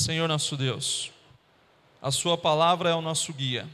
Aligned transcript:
Senhor 0.00 0.26
nosso 0.26 0.56
Deus, 0.56 1.12
a 2.00 2.10
Sua 2.10 2.38
palavra 2.38 2.88
é 2.88 2.94
o 2.94 3.02
nosso 3.02 3.34
guia. 3.34 3.68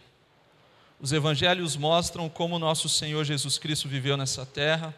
Os 1.00 1.12
evangelhos 1.12 1.76
mostram 1.76 2.28
como 2.28 2.58
nosso 2.58 2.88
Senhor 2.88 3.24
Jesus 3.24 3.58
Cristo 3.58 3.88
viveu 3.88 4.16
nessa 4.16 4.44
terra 4.44 4.92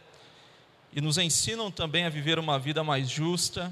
e 0.91 1.03
nos 1.03 1.19
ensinam 1.19 1.71
também 1.71 2.07
a 2.07 2.09
viver 2.09 2.39
uma 2.39 2.59
vida 2.59 2.83
mais 2.83 3.11
justa, 3.11 3.71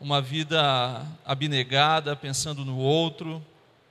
uma 0.00 0.22
vida 0.22 1.06
abnegada, 1.26 2.16
pensando 2.16 2.64
no 2.64 2.78
outro 2.78 3.44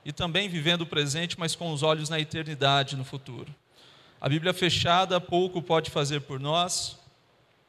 e 0.04 0.12
também 0.12 0.48
vivendo 0.48 0.80
o 0.80 0.86
presente, 0.86 1.38
mas 1.38 1.54
com 1.54 1.72
os 1.72 1.84
olhos 1.84 2.08
na 2.08 2.18
eternidade, 2.18 2.96
no 2.96 3.04
futuro. 3.04 3.54
A 4.20 4.28
Bíblia 4.28 4.52
fechada 4.52 5.20
pouco 5.20 5.62
pode 5.62 5.88
fazer 5.88 6.22
por 6.22 6.40
nós, 6.40 6.98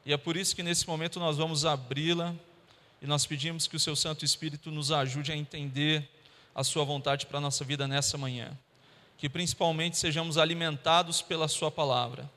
e 0.04 0.12
é 0.12 0.18
por 0.18 0.36
isso 0.38 0.55
que 0.55 0.64
nesse 0.64 0.88
momento 0.88 1.20
nós 1.20 1.38
vamos 1.38 1.66
abri-la 1.66 2.34
e 3.06 3.08
nós 3.08 3.26
pedimos 3.26 3.68
que 3.68 3.76
o 3.76 3.80
seu 3.80 3.96
Santo 3.96 4.26
Espírito 4.26 4.70
nos 4.70 4.92
ajude 4.92 5.32
a 5.32 5.38
entender 5.38 6.10
a 6.54 6.64
sua 6.64 6.84
vontade 6.84 7.25
para 7.25 7.38
a 7.38 7.42
nossa 7.42 7.64
vida 7.64 7.88
nessa 7.88 8.18
manhã 8.18 8.57
que 9.18 9.29
principalmente 9.29 9.98
sejamos 9.98 10.38
alimentados 10.38 11.21
pela 11.21 11.48
Sua 11.48 11.71
palavra. 11.71 12.29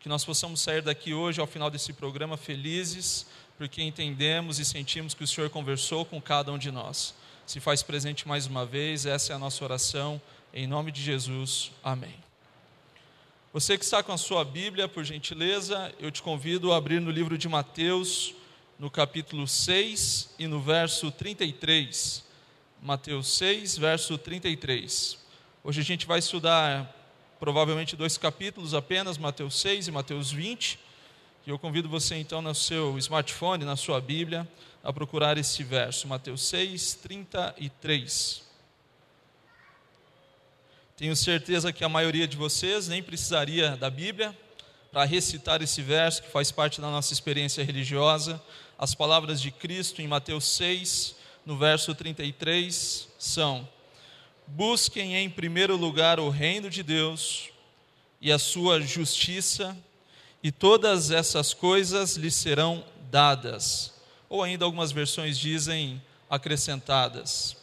Que 0.00 0.08
nós 0.08 0.24
possamos 0.24 0.60
sair 0.60 0.82
daqui 0.82 1.14
hoje, 1.14 1.40
ao 1.40 1.46
final 1.46 1.70
desse 1.70 1.92
programa, 1.92 2.36
felizes, 2.36 3.26
porque 3.56 3.82
entendemos 3.82 4.58
e 4.58 4.64
sentimos 4.64 5.14
que 5.14 5.24
o 5.24 5.26
Senhor 5.26 5.50
conversou 5.50 6.04
com 6.04 6.20
cada 6.20 6.52
um 6.52 6.58
de 6.58 6.70
nós. 6.70 7.14
Se 7.46 7.60
faz 7.60 7.82
presente 7.82 8.26
mais 8.26 8.46
uma 8.46 8.66
vez, 8.66 9.06
essa 9.06 9.32
é 9.32 9.36
a 9.36 9.38
nossa 9.38 9.64
oração, 9.64 10.20
em 10.52 10.66
nome 10.66 10.92
de 10.92 11.02
Jesus. 11.02 11.70
Amém. 11.82 12.14
Você 13.52 13.78
que 13.78 13.84
está 13.84 14.02
com 14.02 14.12
a 14.12 14.18
sua 14.18 14.44
Bíblia, 14.44 14.86
por 14.86 15.04
gentileza, 15.04 15.92
eu 15.98 16.10
te 16.10 16.22
convido 16.22 16.72
a 16.72 16.76
abrir 16.76 17.00
no 17.00 17.10
livro 17.10 17.38
de 17.38 17.48
Mateus, 17.48 18.34
no 18.78 18.90
capítulo 18.90 19.48
6 19.48 20.34
e 20.38 20.46
no 20.46 20.60
verso 20.60 21.10
33. 21.10 22.24
Mateus 22.82 23.28
6, 23.38 23.78
verso 23.78 24.18
33. 24.18 25.18
Hoje 25.64 25.80
a 25.80 25.84
gente 25.84 26.06
vai 26.06 26.18
estudar 26.18 26.94
provavelmente 27.40 27.96
dois 27.96 28.18
capítulos 28.18 28.74
apenas, 28.74 29.16
Mateus 29.16 29.58
6 29.60 29.88
e 29.88 29.90
Mateus 29.90 30.30
20. 30.30 30.78
E 31.46 31.50
eu 31.50 31.58
convido 31.58 31.88
você 31.88 32.16
então 32.16 32.42
no 32.42 32.54
seu 32.54 32.98
smartphone, 32.98 33.64
na 33.64 33.76
sua 33.76 34.00
Bíblia, 34.00 34.46
a 34.84 34.92
procurar 34.92 35.38
esse 35.38 35.62
verso, 35.64 36.06
Mateus 36.06 36.42
6, 36.42 36.94
33. 36.96 38.42
Tenho 40.96 41.16
certeza 41.16 41.72
que 41.72 41.84
a 41.84 41.88
maioria 41.88 42.28
de 42.28 42.36
vocês 42.36 42.88
nem 42.88 43.02
precisaria 43.02 43.76
da 43.76 43.88
Bíblia 43.88 44.36
para 44.90 45.04
recitar 45.04 45.60
esse 45.60 45.82
verso 45.82 46.22
que 46.22 46.30
faz 46.30 46.50
parte 46.50 46.80
da 46.80 46.90
nossa 46.90 47.12
experiência 47.12 47.62
religiosa. 47.62 48.42
As 48.78 48.94
palavras 48.94 49.40
de 49.40 49.50
Cristo 49.50 50.02
em 50.02 50.06
Mateus 50.06 50.44
6, 50.48 51.16
no 51.46 51.56
verso 51.56 51.94
33, 51.94 53.08
são: 53.18 53.66
Busquem 54.46 55.16
em 55.16 55.30
primeiro 55.30 55.76
lugar 55.76 56.20
o 56.20 56.28
reino 56.28 56.68
de 56.68 56.82
Deus 56.82 57.48
e 58.20 58.30
a 58.30 58.38
sua 58.38 58.80
justiça, 58.82 59.74
e 60.42 60.52
todas 60.52 61.10
essas 61.10 61.54
coisas 61.54 62.16
lhes 62.16 62.34
serão 62.34 62.84
dadas. 63.10 63.94
Ou 64.28 64.42
ainda 64.42 64.66
algumas 64.66 64.92
versões 64.92 65.38
dizem 65.38 66.02
acrescentadas. 66.28 67.56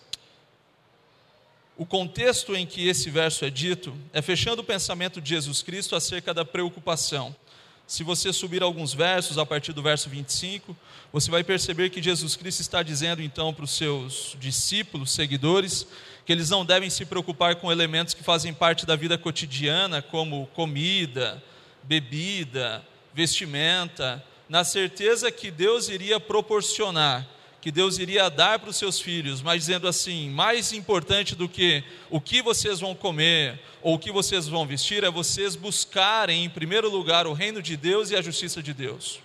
O 1.78 1.86
contexto 1.86 2.56
em 2.56 2.66
que 2.66 2.88
esse 2.88 3.10
verso 3.10 3.46
é 3.46 3.50
dito 3.50 3.96
é 4.14 4.22
fechando 4.22 4.62
o 4.62 4.66
pensamento 4.66 5.22
de 5.22 5.30
Jesus 5.30 5.62
Cristo 5.62 5.96
acerca 5.96 6.34
da 6.34 6.46
preocupação. 6.46 7.36
Se 7.86 8.04
você 8.04 8.32
subir 8.32 8.64
alguns 8.64 8.94
versos 8.94 9.38
a 9.38 9.46
partir 9.46 9.74
do 9.74 9.82
verso 9.82 10.10
25, 10.10 10.76
você 11.12 11.30
vai 11.30 11.44
perceber 11.44 11.90
que 11.90 12.02
Jesus 12.02 12.36
Cristo 12.36 12.62
está 12.62 12.82
dizendo 12.82 13.22
então 13.22 13.54
para 13.54 13.66
os 13.66 13.72
seus 13.72 14.38
discípulos, 14.40 15.12
seguidores, 15.12 15.86
que 16.26 16.32
eles 16.32 16.50
não 16.50 16.66
devem 16.66 16.90
se 16.90 17.06
preocupar 17.06 17.58
com 17.58 17.72
elementos 17.72 18.14
que 18.14 18.24
fazem 18.24 18.54
parte 18.54 18.86
da 18.86 18.96
vida 18.96 19.18
cotidiana, 19.18 20.02
como 20.02 20.48
comida, 20.48 21.44
bebida, 21.84 22.84
vestimenta, 23.14 24.24
na 24.48 24.64
certeza 24.64 25.32
que 25.32 25.52
Deus 25.52 25.90
iria 25.90 26.20
proporcionar, 26.20 27.28
que 27.64 27.72
Deus 27.72 27.98
iria 27.98 28.30
dar 28.30 28.60
para 28.60 28.70
os 28.70 28.76
seus 28.76 29.00
filhos, 29.00 29.42
mas 29.42 29.62
dizendo 29.62 29.88
assim: 29.88 30.30
mais 30.30 30.72
importante 30.72 31.34
do 31.34 31.50
que 31.50 31.84
o 32.12 32.20
que 32.20 32.42
vocês 32.42 32.80
vão 32.80 32.94
comer 32.94 33.60
ou 33.82 33.96
o 33.96 34.00
que 34.00 34.12
vocês 34.12 34.48
vão 34.48 34.68
vestir, 34.68 35.04
é 35.04 35.10
vocês 35.10 35.56
buscarem 35.56 36.44
em 36.44 36.50
primeiro 36.50 36.90
lugar 36.90 37.26
o 37.26 37.34
reino 37.34 37.62
de 37.62 37.78
Deus 37.78 38.12
e 38.12 38.16
a 38.16 38.22
justiça 38.22 38.62
de 38.62 38.74
Deus. 38.74 39.20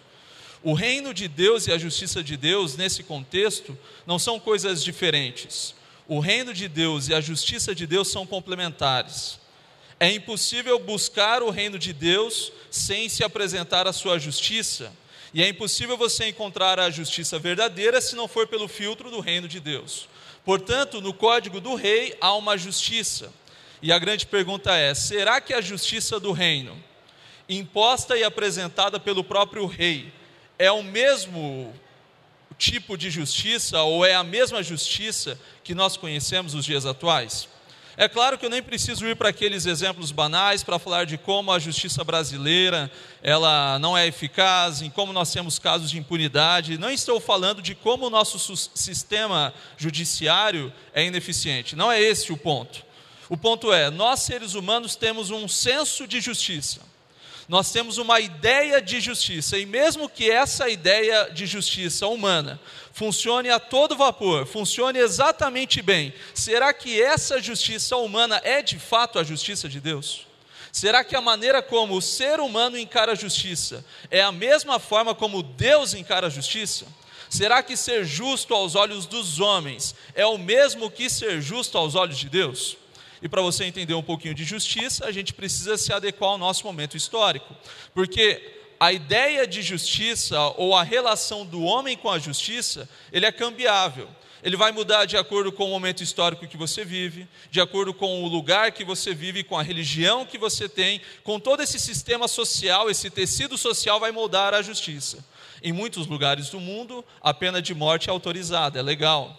O 0.63 0.73
reino 0.73 1.13
de 1.13 1.29
Deus 1.29 1.67
e 1.67 1.73
a 1.73 1.79
justiça 1.79 2.23
de 2.23 2.37
Deus, 2.37 2.77
nesse 2.77 3.03
contexto, 3.03 3.77
não 4.07 4.19
são 4.19 4.41
coisas 4.41 4.83
diferentes 4.83 5.77
o 6.09 6.21
reino 6.21 6.55
de 6.55 6.67
Deus 6.67 7.09
e 7.09 7.15
a 7.15 7.21
justiça 7.21 7.75
de 7.75 7.87
Deus 7.87 8.09
são 8.09 8.27
complementares. 8.27 9.39
É 10.01 10.11
impossível 10.11 10.79
buscar 10.79 11.43
o 11.43 11.51
reino 11.51 11.79
de 11.79 11.93
Deus 11.93 12.51
sem 12.71 13.11
se 13.11 13.23
apresentar 13.23 13.87
a 13.87 13.93
sua 13.93 14.19
justiça, 14.19 14.91
e 15.33 15.43
é 15.43 15.49
impossível 15.49 15.97
você 15.97 16.29
encontrar 16.29 16.79
a 16.81 16.91
justiça 16.91 17.39
verdadeira 17.39 18.01
se 18.01 18.17
não 18.17 18.27
for 18.27 18.47
pelo 18.47 18.69
filtro 18.69 19.11
do 19.11 19.21
reino 19.21 19.47
de 19.47 19.61
Deus. 19.61 20.09
Portanto, 20.45 21.01
no 21.01 21.13
código 21.13 21.61
do 21.61 21.75
rei 21.75 22.17
há 22.21 22.35
uma 22.35 22.57
justiça. 22.57 23.33
E 23.83 23.93
a 23.93 23.99
grande 23.99 24.27
pergunta 24.27 24.75
é: 24.75 24.95
será 24.95 25.41
que 25.41 25.53
a 25.53 25.61
justiça 25.61 26.19
do 26.19 26.33
reino, 26.33 26.83
imposta 27.49 28.17
e 28.17 28.25
apresentada 28.25 28.99
pelo 28.99 29.23
próprio 29.23 29.67
rei, 29.67 30.13
é 30.59 30.71
o 30.73 30.83
mesmo 30.83 31.75
tipo 32.57 32.97
de 32.97 33.11
justiça 33.11 33.83
ou 33.83 34.05
é 34.05 34.15
a 34.15 34.25
mesma 34.25 34.63
justiça 34.63 35.39
que 35.63 35.75
nós 35.75 35.97
conhecemos 35.97 36.55
nos 36.55 36.65
dias 36.65 36.87
atuais? 36.87 37.49
É 38.01 38.09
claro 38.09 38.39
que 38.39 38.47
eu 38.47 38.51
nem 38.51 38.63
preciso 38.63 39.05
ir 39.09 39.17
para 39.17 39.31
aqueles 39.31 39.67
exemplos 39.67 40.13
banais 40.13 40.63
para 40.63 40.79
falar 40.79 41.05
de 41.05 41.19
como 41.19 41.51
a 41.51 41.59
justiça 41.59 42.05
brasileira 42.05 42.89
ela 43.21 43.77
não 43.81 43.99
é 43.99 44.07
eficaz, 44.07 44.81
em 44.83 44.89
como 44.89 45.13
nós 45.13 45.33
temos 45.33 45.59
casos 45.59 45.91
de 45.91 45.99
impunidade. 45.99 46.79
Não 46.79 46.93
estou 46.93 47.19
falando 47.19 47.61
de 47.61 47.75
como 47.75 48.07
o 48.07 48.11
nosso 48.11 48.39
sistema 48.57 49.53
judiciário 49.77 50.73
é 50.95 51.05
ineficiente. 51.05 51.75
Não 51.75 51.91
é 51.91 52.01
esse 52.01 52.33
o 52.33 52.37
ponto. 52.37 52.87
O 53.29 53.37
ponto 53.37 53.73
é, 53.73 53.91
nós 53.91 54.21
seres 54.21 54.55
humanos 54.55 54.95
temos 54.95 55.33
um 55.33 55.49
senso 55.49 56.07
de 56.07 56.21
justiça 56.21 56.87
nós 57.49 57.73
temos 57.73 57.97
uma 57.97 58.21
ideia 58.21 58.81
de 58.81 59.01
justiça, 59.01 59.59
e 59.59 59.65
mesmo 59.65 60.07
que 60.07 60.31
essa 60.31 60.69
ideia 60.69 61.31
de 61.33 61.47
justiça 61.47 62.07
humana 62.07 62.61
funcione 62.99 63.49
a 63.49 63.61
todo 63.61 63.95
vapor, 63.95 64.45
funcione 64.45 64.99
exatamente 64.99 65.81
bem, 65.81 66.13
será 66.35 66.73
que 66.73 67.01
essa 67.01 67.41
justiça 67.41 67.97
humana 67.97 68.41
é 68.43 68.61
de 68.61 68.77
fato 68.77 69.21
a 69.21 69.23
justiça 69.23 69.69
de 69.69 69.81
Deus? 69.81 70.27
Será 70.73 71.05
que 71.05 71.15
a 71.15 71.21
maneira 71.21 71.63
como 71.63 71.95
o 71.95 72.03
ser 72.03 72.41
humano 72.41 72.77
encara 72.77 73.13
a 73.13 73.15
justiça 73.15 73.85
é 74.11 74.21
a 74.21 74.33
mesma 74.33 74.81
forma 74.81 75.15
como 75.15 75.45
Deus 75.45 75.95
encara 75.95 76.27
a 76.27 76.31
justiça? 76.31 76.87
Será 77.31 77.63
que 77.63 77.77
ser 77.77 78.05
justo 78.05 78.53
aos 78.53 78.75
olhos 78.75 79.07
dos 79.07 79.39
homens 79.39 79.95
é 80.13 80.27
o 80.27 80.37
mesmo 80.37 80.91
que 80.91 81.09
ser 81.09 81.41
justo 81.41 81.79
aos 81.79 81.95
olhos 81.95 82.19
de 82.19 82.29
Deus? 82.29 82.77
E 83.23 83.29
para 83.29 83.43
você 83.43 83.65
entender 83.65 83.95
um 83.95 84.03
pouquinho 84.03 84.35
de 84.35 84.43
justiça, 84.45 85.07
a 85.07 85.13
gente 85.13 85.33
precisa 85.33 85.79
se 85.79 85.93
adequar 85.93 86.31
ao 86.31 86.39
nosso 86.39 86.65
momento 86.65 86.97
histórico. 86.97 87.55
Porque 87.95 88.58
a 88.81 88.93
ideia 88.93 89.47
de 89.47 89.61
justiça 89.63 90.41
ou 90.57 90.75
a 90.75 90.83
relação 90.83 91.45
do 91.45 91.63
homem 91.63 91.97
com 91.97 92.11
a 92.11 92.19
justiça, 92.19 92.89
ele 93.13 93.27
é 93.27 93.33
cambiável. 93.33 94.09
Ele 94.43 94.57
vai 94.57 94.71
mudar 94.71 95.05
de 95.05 95.17
acordo 95.17 95.51
com 95.51 95.65
o 95.65 95.71
momento 95.71 96.03
histórico 96.03 96.47
que 96.47 96.57
você 96.57 96.85
vive, 96.85 97.27
de 97.51 97.61
acordo 97.61 97.93
com 97.93 98.23
o 98.23 98.29
lugar 98.29 98.71
que 98.71 98.85
você 98.85 99.13
vive, 99.13 99.43
com 99.43 99.59
a 99.59 99.63
religião 99.63 100.25
que 100.25 100.39
você 100.39 100.69
tem, 100.69 101.01
com 101.25 101.41
todo 101.41 101.61
esse 101.61 101.79
sistema 101.79 102.29
social, 102.29 102.89
esse 102.89 103.11
tecido 103.11 103.59
social 103.59 103.99
vai 103.99 104.13
moldar 104.13 104.55
a 104.55 104.63
justiça. 104.63 105.25
Em 105.61 105.73
muitos 105.73 106.07
lugares 106.07 106.51
do 106.51 106.61
mundo, 106.61 107.05
a 107.21 107.35
pena 107.35 107.61
de 107.61 107.75
morte 107.75 108.09
é 108.09 108.13
autorizada, 108.13 108.79
é 108.79 108.83
legal. 108.83 109.37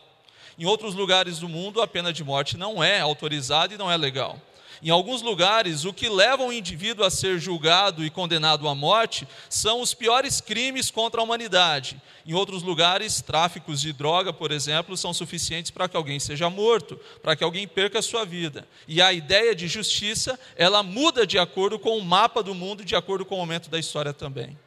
Em 0.58 0.66
outros 0.66 0.94
lugares 0.94 1.40
do 1.40 1.48
mundo, 1.48 1.82
a 1.82 1.88
pena 1.88 2.12
de 2.12 2.22
morte 2.22 2.58
não 2.58 2.84
é 2.84 3.00
autorizada 3.00 3.74
e 3.74 3.78
não 3.78 3.90
é 3.90 3.96
legal. 3.96 4.38
Em 4.81 4.90
alguns 4.90 5.22
lugares, 5.22 5.84
o 5.84 5.91
que 5.91 6.08
leva 6.08 6.43
um 6.43 6.53
indivíduo 6.53 7.05
a 7.05 7.09
ser 7.09 7.37
julgado 7.37 8.03
e 8.05 8.09
condenado 8.09 8.67
à 8.67 8.73
morte 8.73 9.28
são 9.49 9.81
os 9.81 9.93
piores 9.93 10.40
crimes 10.40 10.90
contra 10.90 11.20
a 11.20 11.23
humanidade. 11.23 12.02
Em 12.26 12.34
outros 12.34 12.64
lugares, 12.64 13.22
tráficos 13.22 13.81
de 13.81 13.91
droga, 13.91 14.31
por 14.31 14.52
exemplo, 14.52 14.96
são 14.96 15.14
suficientes 15.14 15.72
para 15.72 15.90
que 15.90 15.97
alguém 15.97 16.20
seja 16.20 16.49
morto, 16.49 16.97
para 17.22 17.35
que 17.35 17.43
alguém 17.43 17.67
perca 17.67 17.99
a 17.99 18.03
sua 18.03 18.23
vida. 18.23 18.67
E 18.87 19.02
a 19.02 19.11
ideia 19.11 19.53
de 19.53 19.67
justiça, 19.67 20.40
ela 20.55 20.82
muda 20.82 21.28
de 21.28 21.37
acordo 21.37 21.78
com 21.78 21.97
o 21.97 22.05
mapa 22.05 22.41
do 22.41 22.55
mundo, 22.55 22.85
de 22.85 22.96
acordo 22.96 23.25
com 23.25 23.35
o 23.35 23.40
momento 23.40 23.70
da 23.70 23.79
história 23.79 24.14
também. 24.14 24.58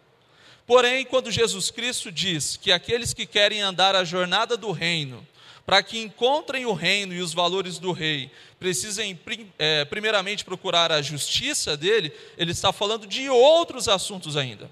Porém, 0.67 1.05
quando 1.05 1.31
Jesus 1.31 1.71
Cristo 1.71 2.13
diz 2.13 2.57
que 2.57 2.71
aqueles 2.71 3.13
que 3.13 3.27
querem 3.27 3.63
andar 3.63 3.95
a 3.95 4.05
jornada 4.05 4.57
do 4.57 4.71
reino, 4.73 5.27
para 5.65 5.83
que 5.83 5.99
encontrem 5.99 6.67
o 6.67 6.73
reino 6.73 7.15
e 7.15 7.21
os 7.21 7.33
valores 7.33 7.79
do 7.79 7.93
rei, 7.93 8.31
precisem 8.59 9.19
é, 9.59 9.85
primeiramente 9.85 10.45
procurar 10.45 10.91
a 10.91 11.01
justiça 11.01 11.77
dele, 11.77 12.13
ele 12.37 12.51
está 12.53 12.73
falando 12.73 13.07
de 13.07 13.29
outros 13.29 13.89
assuntos 13.89 14.37
ainda. 14.37 14.71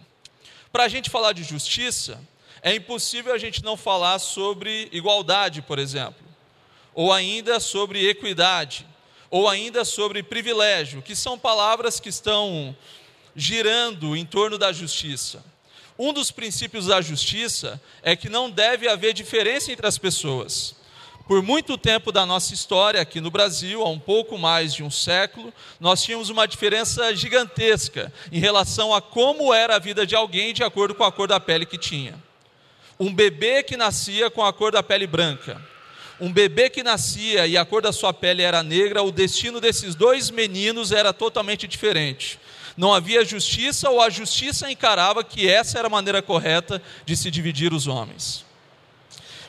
Para 0.73 0.85
a 0.85 0.89
gente 0.89 1.11
falar 1.11 1.33
de 1.33 1.43
justiça, 1.43 2.21
é 2.63 2.75
impossível 2.75 3.33
a 3.33 3.39
gente 3.39 3.65
não 3.65 3.77
falar 3.77 4.19
sobre 4.19 4.89
igualdade, 4.93 5.63
por 5.63 5.79
exemplo. 5.79 6.29
ou 6.93 7.13
ainda 7.13 7.61
sobre 7.61 8.09
equidade, 8.09 8.87
ou 9.31 9.49
ainda 9.49 9.85
sobre 9.85 10.23
privilégio, 10.23 11.01
que 11.01 11.15
são 11.15 11.39
palavras 11.39 12.01
que 12.01 12.09
estão 12.09 12.77
girando 13.35 14.17
em 14.17 14.27
torno 14.27 14.59
da 14.59 14.73
justiça. 14.73 15.43
Um 15.99 16.13
dos 16.13 16.31
princípios 16.31 16.87
da 16.87 17.01
justiça 17.01 17.81
é 18.03 18.17
que 18.17 18.29
não 18.29 18.51
deve 18.51 18.89
haver 18.89 19.13
diferença 19.13 19.71
entre 19.71 19.87
as 19.87 19.99
pessoas. 19.99 20.75
Por 21.31 21.45
muito 21.45 21.79
tempo 21.79 22.11
da 22.11 22.27
nossa 22.27 22.53
história 22.53 23.01
aqui 23.01 23.21
no 23.21 23.31
Brasil, 23.31 23.83
há 23.83 23.89
um 23.89 24.01
pouco 24.01 24.37
mais 24.37 24.75
de 24.75 24.83
um 24.83 24.91
século, 24.91 25.55
nós 25.79 26.03
tínhamos 26.03 26.29
uma 26.29 26.45
diferença 26.45 27.15
gigantesca 27.15 28.13
em 28.33 28.41
relação 28.41 28.93
a 28.93 29.01
como 29.01 29.55
era 29.55 29.77
a 29.77 29.79
vida 29.79 30.05
de 30.05 30.17
alguém 30.17 30.53
de 30.53 30.65
acordo 30.65 30.93
com 30.93 31.05
a 31.05 31.13
cor 31.13 31.29
da 31.29 31.39
pele 31.39 31.65
que 31.65 31.79
tinha. 31.79 32.19
Um 32.99 33.15
bebê 33.15 33.63
que 33.63 33.77
nascia 33.77 34.29
com 34.29 34.45
a 34.45 34.53
cor 34.53 34.73
da 34.73 34.83
pele 34.83 35.07
branca, 35.07 35.63
um 36.21 36.33
bebê 36.33 36.69
que 36.69 36.83
nascia 36.83 37.47
e 37.47 37.57
a 37.57 37.65
cor 37.65 37.81
da 37.81 37.93
sua 37.93 38.13
pele 38.13 38.43
era 38.43 38.65
negra, 38.65 39.01
o 39.01 39.13
destino 39.13 39.61
desses 39.61 39.95
dois 39.95 40.31
meninos 40.31 40.91
era 40.91 41.13
totalmente 41.13 41.69
diferente. 41.69 42.41
Não 42.77 42.93
havia 42.93 43.25
justiça 43.25 43.89
ou 43.89 44.01
a 44.01 44.11
justiça 44.11 44.69
encarava 44.69 45.23
que 45.23 45.49
essa 45.49 45.79
era 45.79 45.87
a 45.87 45.91
maneira 45.91 46.21
correta 46.21 46.83
de 47.07 47.17
se 47.17 47.31
dividir 47.31 47.73
os 47.73 47.87
homens. 47.87 48.50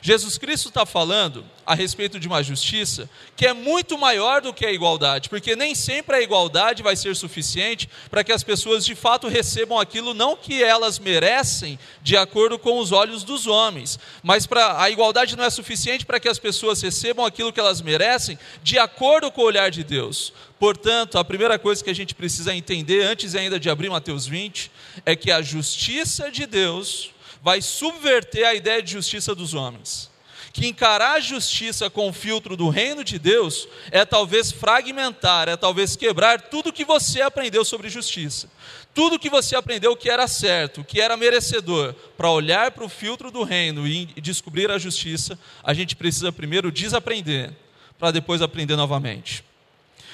Jesus 0.04 0.36
Cristo 0.36 0.68
está 0.68 0.84
falando 0.84 1.44
a 1.64 1.76
respeito 1.76 2.18
de 2.18 2.26
uma 2.26 2.42
justiça 2.42 3.08
que 3.36 3.46
é 3.46 3.52
muito 3.52 3.96
maior 3.96 4.42
do 4.42 4.52
que 4.52 4.66
a 4.66 4.72
igualdade, 4.72 5.28
porque 5.28 5.54
nem 5.54 5.76
sempre 5.76 6.16
a 6.16 6.20
igualdade 6.20 6.82
vai 6.82 6.96
ser 6.96 7.14
suficiente 7.14 7.88
para 8.10 8.24
que 8.24 8.32
as 8.32 8.42
pessoas 8.42 8.84
de 8.84 8.96
fato 8.96 9.28
recebam 9.28 9.78
aquilo 9.78 10.12
não 10.12 10.36
que 10.36 10.60
elas 10.60 10.98
merecem 10.98 11.78
de 12.02 12.16
acordo 12.16 12.58
com 12.58 12.80
os 12.80 12.90
olhos 12.90 13.22
dos 13.22 13.46
homens, 13.46 13.96
mas 14.24 14.44
para 14.44 14.82
a 14.82 14.90
igualdade 14.90 15.36
não 15.36 15.44
é 15.44 15.50
suficiente 15.50 16.04
para 16.04 16.18
que 16.18 16.28
as 16.28 16.38
pessoas 16.38 16.82
recebam 16.82 17.24
aquilo 17.24 17.52
que 17.52 17.60
elas 17.60 17.80
merecem 17.80 18.36
de 18.60 18.80
acordo 18.80 19.30
com 19.30 19.42
o 19.42 19.44
olhar 19.44 19.70
de 19.70 19.84
Deus. 19.84 20.32
Portanto, 20.58 21.16
a 21.16 21.24
primeira 21.24 21.60
coisa 21.60 21.82
que 21.82 21.90
a 21.90 21.94
gente 21.94 22.12
precisa 22.12 22.52
entender 22.52 23.04
antes 23.04 23.36
ainda 23.36 23.58
de 23.58 23.70
abrir 23.70 23.88
Mateus 23.88 24.26
20 24.26 24.68
é 25.06 25.14
que 25.14 25.30
a 25.30 25.42
justiça 25.42 26.28
de 26.28 26.44
Deus 26.44 27.12
vai 27.42 27.60
subverter 27.60 28.46
a 28.46 28.54
ideia 28.54 28.82
de 28.82 28.92
justiça 28.92 29.34
dos 29.34 29.52
homens. 29.52 30.10
Que 30.52 30.66
encarar 30.66 31.14
a 31.14 31.20
justiça 31.20 31.88
com 31.88 32.08
o 32.08 32.12
filtro 32.12 32.56
do 32.56 32.68
reino 32.68 33.02
de 33.02 33.18
Deus 33.18 33.66
é 33.90 34.04
talvez 34.04 34.52
fragmentar, 34.52 35.48
é 35.48 35.56
talvez 35.56 35.96
quebrar 35.96 36.42
tudo 36.42 36.72
que 36.72 36.84
você 36.84 37.22
aprendeu 37.22 37.64
sobre 37.64 37.88
justiça. 37.88 38.50
Tudo 38.94 39.18
que 39.18 39.30
você 39.30 39.56
aprendeu 39.56 39.96
que 39.96 40.10
era 40.10 40.28
certo, 40.28 40.84
que 40.84 41.00
era 41.00 41.16
merecedor, 41.16 41.94
para 42.16 42.30
olhar 42.30 42.70
para 42.70 42.84
o 42.84 42.88
filtro 42.88 43.30
do 43.30 43.42
reino 43.42 43.88
e 43.88 44.04
descobrir 44.20 44.70
a 44.70 44.78
justiça, 44.78 45.38
a 45.64 45.72
gente 45.72 45.96
precisa 45.96 46.30
primeiro 46.30 46.70
desaprender, 46.70 47.52
para 47.98 48.10
depois 48.10 48.42
aprender 48.42 48.76
novamente. 48.76 49.42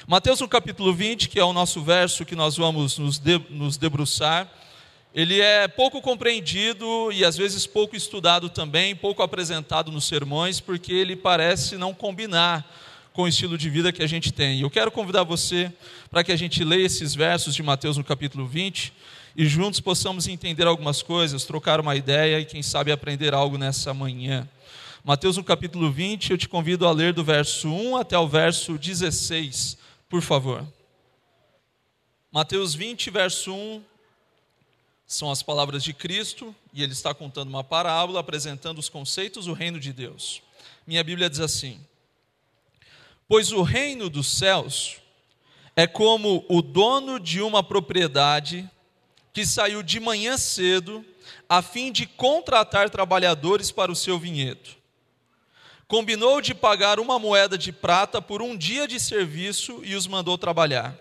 Mateus 0.06 0.40
no 0.40 0.48
capítulo 0.48 0.94
20, 0.94 1.28
que 1.28 1.40
é 1.40 1.44
o 1.44 1.52
nosso 1.52 1.82
verso 1.82 2.24
que 2.24 2.36
nós 2.36 2.56
vamos 2.56 2.96
nos, 2.96 3.18
de, 3.18 3.38
nos 3.50 3.76
debruçar, 3.76 4.48
ele 5.14 5.40
é 5.40 5.66
pouco 5.66 6.00
compreendido 6.02 7.10
e 7.12 7.24
às 7.24 7.36
vezes 7.36 7.66
pouco 7.66 7.96
estudado 7.96 8.50
também, 8.50 8.94
pouco 8.94 9.22
apresentado 9.22 9.90
nos 9.90 10.04
sermões, 10.04 10.60
porque 10.60 10.92
ele 10.92 11.16
parece 11.16 11.76
não 11.76 11.94
combinar 11.94 12.64
com 13.12 13.22
o 13.22 13.28
estilo 13.28 13.56
de 13.56 13.68
vida 13.70 13.90
que 13.90 14.02
a 14.02 14.06
gente 14.06 14.32
tem. 14.32 14.60
Eu 14.60 14.70
quero 14.70 14.92
convidar 14.92 15.24
você 15.24 15.72
para 16.10 16.22
que 16.22 16.30
a 16.30 16.36
gente 16.36 16.62
leia 16.62 16.86
esses 16.86 17.14
versos 17.14 17.54
de 17.54 17.62
Mateus 17.62 17.96
no 17.96 18.04
capítulo 18.04 18.46
20 18.46 18.92
e 19.34 19.46
juntos 19.46 19.80
possamos 19.80 20.28
entender 20.28 20.66
algumas 20.66 21.02
coisas, 21.02 21.44
trocar 21.44 21.80
uma 21.80 21.96
ideia 21.96 22.38
e 22.38 22.44
quem 22.44 22.62
sabe 22.62 22.92
aprender 22.92 23.34
algo 23.34 23.56
nessa 23.56 23.94
manhã. 23.94 24.48
Mateus 25.02 25.36
no 25.36 25.44
capítulo 25.44 25.90
20, 25.90 26.32
eu 26.32 26.38
te 26.38 26.48
convido 26.48 26.86
a 26.86 26.92
ler 26.92 27.14
do 27.14 27.24
verso 27.24 27.68
1 27.68 27.96
até 27.96 28.18
o 28.18 28.28
verso 28.28 28.76
16, 28.76 29.78
por 30.08 30.20
favor. 30.20 30.66
Mateus 32.30 32.74
20, 32.74 33.10
verso 33.10 33.54
1 33.54 33.82
são 35.08 35.30
as 35.30 35.42
palavras 35.42 35.82
de 35.82 35.94
Cristo 35.94 36.54
e 36.70 36.82
ele 36.82 36.92
está 36.92 37.14
contando 37.14 37.48
uma 37.48 37.64
parábola 37.64 38.20
apresentando 38.20 38.78
os 38.78 38.90
conceitos 38.90 39.46
do 39.46 39.54
reino 39.54 39.80
de 39.80 39.90
Deus. 39.90 40.42
Minha 40.86 41.02
Bíblia 41.02 41.30
diz 41.30 41.40
assim: 41.40 41.80
Pois 43.26 43.50
o 43.50 43.62
reino 43.62 44.10
dos 44.10 44.28
céus 44.28 44.98
é 45.74 45.86
como 45.86 46.44
o 46.46 46.60
dono 46.60 47.18
de 47.18 47.40
uma 47.40 47.62
propriedade 47.62 48.70
que 49.32 49.46
saiu 49.46 49.82
de 49.82 49.98
manhã 49.98 50.36
cedo 50.36 51.02
a 51.48 51.62
fim 51.62 51.90
de 51.90 52.04
contratar 52.04 52.90
trabalhadores 52.90 53.70
para 53.70 53.90
o 53.90 53.96
seu 53.96 54.18
vinhedo. 54.18 54.76
Combinou 55.86 56.42
de 56.42 56.54
pagar 56.54 57.00
uma 57.00 57.18
moeda 57.18 57.56
de 57.56 57.72
prata 57.72 58.20
por 58.20 58.42
um 58.42 58.54
dia 58.54 58.86
de 58.86 59.00
serviço 59.00 59.80
e 59.82 59.94
os 59.94 60.06
mandou 60.06 60.36
trabalhar. 60.36 60.94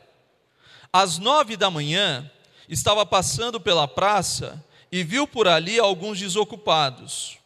Às 0.94 1.18
nove 1.18 1.58
da 1.58 1.70
manhã, 1.70 2.32
estava 2.68 3.06
passando 3.06 3.60
pela 3.60 3.88
praça 3.88 4.64
e 4.92 5.04
viu 5.04 5.28
por 5.28 5.48
ali 5.48 5.80
alguns 5.80 6.20
desocupados. 6.20 7.38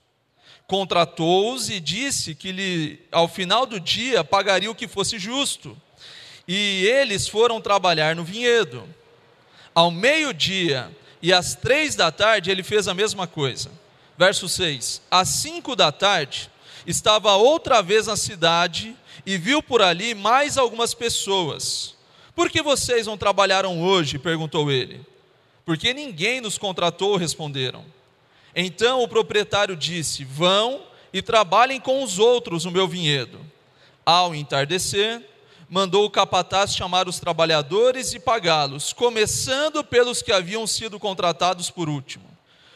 Contratou-os 0.67 1.69
e 1.69 1.79
disse 1.79 2.33
que 2.33 2.51
lhe, 2.51 2.99
ao 3.11 3.27
final 3.27 3.65
do 3.65 3.79
dia 3.79 4.23
pagaria 4.23 4.71
o 4.71 4.75
que 4.75 4.87
fosse 4.87 5.19
justo. 5.19 5.77
E 6.47 6.85
eles 6.85 7.27
foram 7.27 7.61
trabalhar 7.61 8.15
no 8.15 8.23
vinhedo. 8.23 8.87
Ao 9.75 9.91
meio-dia 9.91 10.89
e 11.21 11.31
às 11.31 11.55
três 11.55 11.95
da 11.95 12.11
tarde 12.11 12.49
ele 12.49 12.63
fez 12.63 12.87
a 12.87 12.93
mesma 12.93 13.27
coisa. 13.27 13.71
Verso 14.17 14.47
6: 14.47 15.01
Às 15.09 15.29
cinco 15.29 15.75
da 15.75 15.91
tarde 15.91 16.49
estava 16.85 17.35
outra 17.35 17.81
vez 17.81 18.07
na 18.07 18.15
cidade 18.15 18.95
e 19.25 19.37
viu 19.37 19.61
por 19.61 19.81
ali 19.81 20.15
mais 20.15 20.57
algumas 20.57 20.93
pessoas. 20.93 21.95
Por 22.33 22.49
que 22.49 22.61
vocês 22.61 23.07
não 23.07 23.17
trabalharam 23.17 23.81
hoje? 23.81 24.17
perguntou 24.17 24.71
ele 24.71 25.10
porque 25.71 25.93
ninguém 25.93 26.41
nos 26.41 26.57
contratou, 26.57 27.15
responderam. 27.15 27.85
Então 28.53 29.01
o 29.01 29.07
proprietário 29.07 29.73
disse: 29.73 30.25
Vão 30.25 30.83
e 31.13 31.21
trabalhem 31.21 31.79
com 31.79 32.03
os 32.03 32.19
outros 32.19 32.65
no 32.65 32.71
meu 32.71 32.89
vinhedo. 32.89 33.39
Ao 34.05 34.35
entardecer, 34.35 35.25
mandou 35.69 36.03
o 36.03 36.09
capataz 36.09 36.75
chamar 36.75 37.07
os 37.07 37.21
trabalhadores 37.21 38.11
e 38.11 38.19
pagá-los, 38.19 38.91
começando 38.91 39.81
pelos 39.81 40.21
que 40.21 40.33
haviam 40.33 40.67
sido 40.67 40.99
contratados 40.99 41.69
por 41.69 41.87
último. 41.87 42.25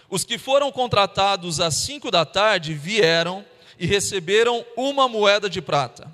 Os 0.10 0.24
que 0.24 0.38
foram 0.38 0.72
contratados 0.72 1.60
às 1.60 1.74
cinco 1.74 2.10
da 2.10 2.24
tarde 2.24 2.74
vieram 2.74 3.44
e 3.78 3.86
receberam 3.86 4.66
uma 4.78 5.10
moeda 5.10 5.50
de 5.50 5.62
prata. 5.62 6.10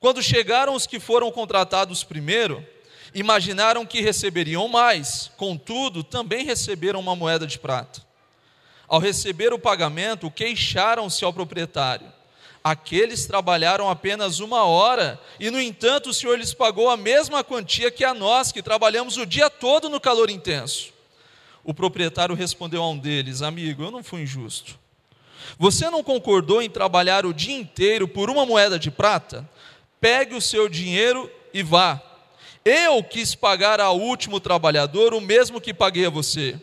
Quando 0.00 0.20
chegaram 0.20 0.74
os 0.74 0.88
que 0.88 0.98
foram 0.98 1.30
contratados 1.30 2.02
primeiro, 2.02 2.66
imaginaram 3.16 3.86
que 3.86 4.02
receberiam 4.02 4.68
mais, 4.68 5.30
contudo, 5.38 6.04
também 6.04 6.44
receberam 6.44 7.00
uma 7.00 7.16
moeda 7.16 7.46
de 7.46 7.58
prata. 7.58 8.04
Ao 8.86 9.00
receber 9.00 9.54
o 9.54 9.58
pagamento, 9.58 10.30
queixaram-se 10.30 11.24
ao 11.24 11.32
proprietário. 11.32 12.12
Aqueles 12.62 13.24
trabalharam 13.24 13.88
apenas 13.88 14.38
uma 14.38 14.64
hora, 14.64 15.18
e 15.40 15.50
no 15.50 15.58
entanto 15.58 16.10
o 16.10 16.14
Senhor 16.14 16.38
lhes 16.38 16.52
pagou 16.52 16.90
a 16.90 16.96
mesma 16.96 17.42
quantia 17.42 17.90
que 17.90 18.04
a 18.04 18.12
nós, 18.12 18.52
que 18.52 18.62
trabalhamos 18.62 19.16
o 19.16 19.24
dia 19.24 19.48
todo 19.48 19.88
no 19.88 19.98
calor 19.98 20.28
intenso. 20.28 20.92
O 21.64 21.72
proprietário 21.72 22.34
respondeu 22.34 22.82
a 22.82 22.90
um 22.90 22.98
deles: 22.98 23.40
Amigo, 23.40 23.82
eu 23.82 23.90
não 23.90 24.04
fui 24.04 24.22
injusto. 24.22 24.78
Você 25.58 25.88
não 25.88 26.02
concordou 26.02 26.60
em 26.60 26.68
trabalhar 26.68 27.24
o 27.24 27.32
dia 27.32 27.56
inteiro 27.56 28.06
por 28.06 28.28
uma 28.28 28.44
moeda 28.44 28.78
de 28.78 28.90
prata? 28.90 29.48
Pegue 29.98 30.34
o 30.34 30.40
seu 30.40 30.68
dinheiro 30.68 31.30
e 31.54 31.62
vá. 31.62 32.02
Eu 32.68 33.00
quis 33.04 33.32
pagar 33.32 33.80
ao 33.80 33.96
último 33.96 34.40
trabalhador 34.40 35.14
o 35.14 35.20
mesmo 35.20 35.60
que 35.60 35.72
paguei 35.72 36.04
a 36.04 36.10
você. 36.10 36.60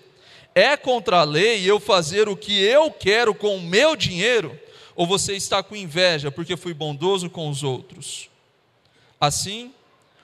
É 0.54 0.76
contra 0.76 1.22
a 1.22 1.24
lei 1.24 1.64
eu 1.64 1.80
fazer 1.80 2.28
o 2.28 2.36
que 2.36 2.62
eu 2.62 2.92
quero 2.92 3.34
com 3.34 3.56
o 3.56 3.62
meu 3.62 3.96
dinheiro? 3.96 4.60
Ou 4.98 5.08
você 5.08 5.34
está 5.34 5.64
com 5.64 5.78
inveja 5.78 6.30
porque 6.30 6.58
fui 6.58 6.74
bondoso 6.74 7.30
com 7.30 7.48
os 7.50 7.64
outros? 7.64 8.30
Assim, 9.18 9.74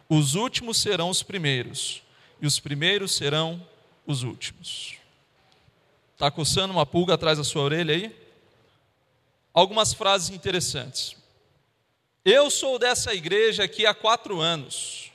os 0.10 0.36
últimos 0.36 0.82
serão 0.82 1.10
os 1.10 1.24
primeiros, 1.24 2.04
e 2.42 2.46
os 2.46 2.60
primeiros 2.60 3.16
serão 3.16 3.66
os 4.06 4.22
últimos. 4.24 4.98
Está 6.14 6.30
coçando 6.30 6.74
uma 6.74 6.86
pulga 6.86 7.14
atrás 7.14 7.38
da 7.38 7.46
sua 7.46 7.62
orelha 7.62 7.96
aí? 7.96 8.14
Algumas 9.54 9.94
frases 9.94 10.30
interessantes. 10.30 11.16
Eu 12.26 12.52
sou 12.52 12.78
dessa 12.78 13.14
igreja 13.14 13.64
aqui 13.64 13.86
há 13.86 13.94
quatro 13.94 14.42
anos. 14.42 15.09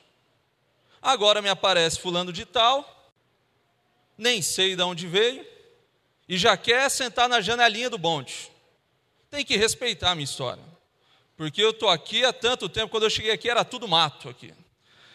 Agora 1.05 1.39
me 1.39 1.49
aparece 1.49 1.99
fulano 1.99 2.33
de 2.33 2.45
tal, 2.45 3.13
nem 4.17 4.41
sei 4.41 4.75
de 4.75 4.81
onde 4.81 5.05
veio, 5.05 5.45
e 6.27 6.35
já 6.35 6.57
quer 6.57 6.89
sentar 6.89 7.29
na 7.29 7.41
janelinha 7.41 7.91
do 7.91 7.97
bonde. 7.99 8.51
Tem 9.29 9.45
que 9.45 9.55
respeitar 9.55 10.09
a 10.09 10.15
minha 10.15 10.23
história. 10.23 10.63
Porque 11.37 11.61
eu 11.61 11.69
estou 11.69 11.89
aqui 11.89 12.25
há 12.25 12.33
tanto 12.33 12.67
tempo, 12.67 12.89
quando 12.89 13.03
eu 13.03 13.11
cheguei 13.11 13.31
aqui 13.31 13.47
era 13.47 13.63
tudo 13.63 13.87
mato 13.87 14.27
aqui. 14.27 14.51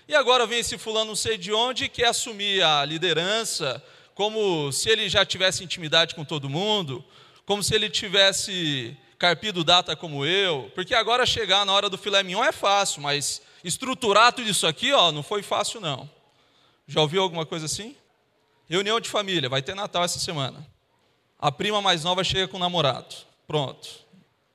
E 0.07 0.15
agora 0.15 0.47
vem 0.47 0.61
esse 0.61 0.79
fulano 0.79 1.07
não 1.07 1.17
sei 1.17 1.37
de 1.37 1.53
onde 1.53 1.89
quer 1.89 2.07
assumir 2.07 2.63
a 2.63 2.85
liderança, 2.85 3.85
como 4.15 4.71
se 4.71 4.91
ele 4.91 5.09
já 5.09 5.27
tivesse 5.27 5.65
intimidade 5.65 6.15
com 6.15 6.25
todo 6.25 6.49
mundo, 6.49 7.05
como 7.45 7.65
se 7.65 7.75
ele 7.75 7.91
tivesse 7.91 8.97
carpido 9.19 9.65
data 9.65 9.97
como 9.97 10.25
eu, 10.25 10.71
porque 10.73 10.95
agora 10.95 11.27
chegar 11.27 11.67
na 11.67 11.73
hora 11.73 11.91
do 11.91 11.99
filé 11.99 12.23
mignon 12.23 12.45
é 12.45 12.53
fácil, 12.53 13.03
mas 13.03 13.43
estruturar 13.65 14.33
tudo 14.33 14.49
isso 14.49 14.67
aqui, 14.67 14.93
ó, 14.93 15.13
não 15.13 15.23
foi 15.23 15.43
fácil 15.43 15.81
não. 15.81 16.09
Já 16.87 17.01
ouviu 17.01 17.23
alguma 17.23 17.47
coisa 17.47 17.67
assim? 17.67 17.97
Reunião 18.69 19.01
de 19.01 19.09
família, 19.09 19.49
vai 19.49 19.63
ter 19.63 19.75
Natal 19.75 20.05
essa 20.05 20.19
semana. 20.19 20.67
A 21.39 21.51
prima 21.51 21.81
mais 21.81 22.05
nova 22.05 22.23
chega 22.23 22.49
com 22.49 22.57
o 22.57 22.61
namorado. 22.61 23.15
Pronto. 23.47 23.89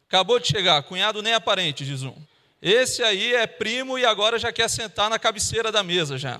Acabou 0.07 0.39
de 0.39 0.47
chegar, 0.47 0.81
cunhado 0.83 1.21
nem 1.21 1.33
aparente, 1.33 1.85
diz 1.85 2.03
um. 2.03 2.15
Esse 2.62 3.03
aí 3.03 3.33
é 3.33 3.45
primo 3.45 3.97
e 3.97 4.05
agora 4.05 4.39
já 4.39 4.51
quer 4.51 4.69
sentar 4.69 5.09
na 5.09 5.19
cabeceira 5.19 5.71
da 5.71 5.83
mesa 5.83 6.17
já. 6.17 6.39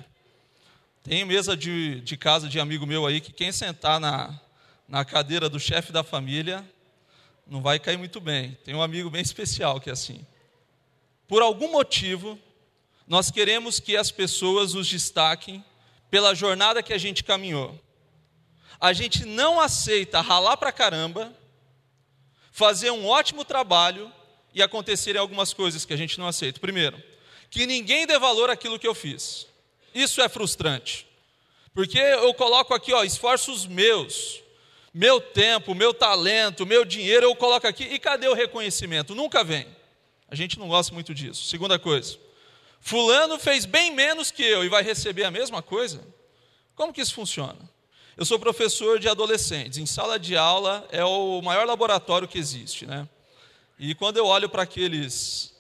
Tem 1.03 1.24
mesa 1.24 1.55
de, 1.55 2.01
de 2.01 2.17
casa 2.17 2.48
de 2.48 2.60
amigo 2.60 2.86
meu 2.86 3.05
aí 3.05 3.22
que 3.22 3.31
quem 3.31 3.51
sentar 3.51 4.00
na, 4.00 4.39
na 4.88 5.05
cadeira 5.05 5.48
do 5.50 5.60
chefe 5.60 5.91
da 5.91 6.03
família 6.03 6.67
não 7.45 7.62
vai 7.62 7.77
cair 7.79 7.98
muito 7.98 8.19
bem. 8.19 8.57
Tem 8.63 8.74
um 8.74 8.81
amigo 8.81 9.10
bem 9.10 9.22
especial 9.24 9.79
que 9.79 9.89
é 9.89 9.93
assim. 9.93 10.25
Por 11.27 11.41
algum 11.41 11.72
motivo, 11.72 12.39
nós 13.07 13.29
queremos 13.29 13.79
que 13.79 13.95
as 13.95 14.12
pessoas 14.12 14.74
nos 14.74 14.88
destaquem 14.88 15.63
pela 16.09 16.33
jornada 16.33 16.81
que 16.81 16.93
a 16.93 16.97
gente 16.97 17.24
caminhou. 17.24 17.79
A 18.79 18.93
gente 18.93 19.25
não 19.25 19.59
aceita 19.59 20.21
ralar 20.21 20.57
pra 20.57 20.71
caramba, 20.71 21.33
fazer 22.51 22.91
um 22.91 23.07
ótimo 23.07 23.45
trabalho 23.45 24.12
e 24.53 24.62
acontecerem 24.62 25.19
algumas 25.19 25.53
coisas 25.53 25.85
que 25.85 25.93
a 25.93 25.97
gente 25.97 26.17
não 26.17 26.27
aceita. 26.27 26.59
Primeiro, 26.59 27.01
que 27.50 27.65
ninguém 27.65 28.07
dê 28.07 28.17
valor 28.17 28.50
àquilo 28.50 28.79
que 28.79 28.88
eu 28.88 28.95
fiz. 28.95 29.47
Isso 29.93 30.21
é 30.21 30.27
frustrante. 30.27 31.05
Porque 31.74 32.00
eu 32.00 32.33
coloco 32.33 32.74
aqui, 32.74 32.93
ó, 32.93 33.03
esforços 33.03 33.65
meus, 33.65 34.41
meu 34.93 35.19
tempo, 35.19 35.75
meu 35.75 35.93
talento, 35.93 36.65
meu 36.65 36.85
dinheiro, 36.85 37.25
eu 37.25 37.35
coloco 37.35 37.67
aqui 37.67 37.83
e 37.83 38.00
cadê 38.00 38.27
o 38.29 38.33
reconhecimento? 38.33 39.13
Nunca 39.13 39.43
vem. 39.43 39.67
A 40.29 40.35
gente 40.35 40.57
não 40.57 40.69
gosta 40.69 40.93
muito 40.93 41.13
disso. 41.13 41.45
Segunda 41.45 41.77
coisa, 41.77 42.17
Fulano 42.88 43.39
fez 43.39 43.65
bem 43.65 43.96
menos 43.96 44.30
que 44.30 44.44
eu 44.44 44.63
e 44.63 44.70
vai 44.70 44.84
receber 44.84 45.24
a 45.24 45.32
mesma 45.32 45.60
coisa? 45.60 46.06
Como 46.75 46.94
que 46.94 47.01
isso 47.01 47.15
funciona? 47.15 47.58
Eu 48.15 48.24
sou 48.25 48.38
professor 48.38 49.00
de 49.00 49.10
adolescentes. 49.10 49.80
Em 49.80 49.88
sala 49.88 50.20
de 50.20 50.38
aula 50.38 50.88
é 50.92 51.04
o 51.04 51.42
maior 51.42 51.65
laboratório 51.65 52.27
que 52.27 52.38
existe, 52.38 52.86
né? 52.86 53.10
E 53.80 53.96
quando 53.96 54.18
eu 54.18 54.27
olho 54.27 54.48
para 54.48 54.62
aqueles 54.62 55.51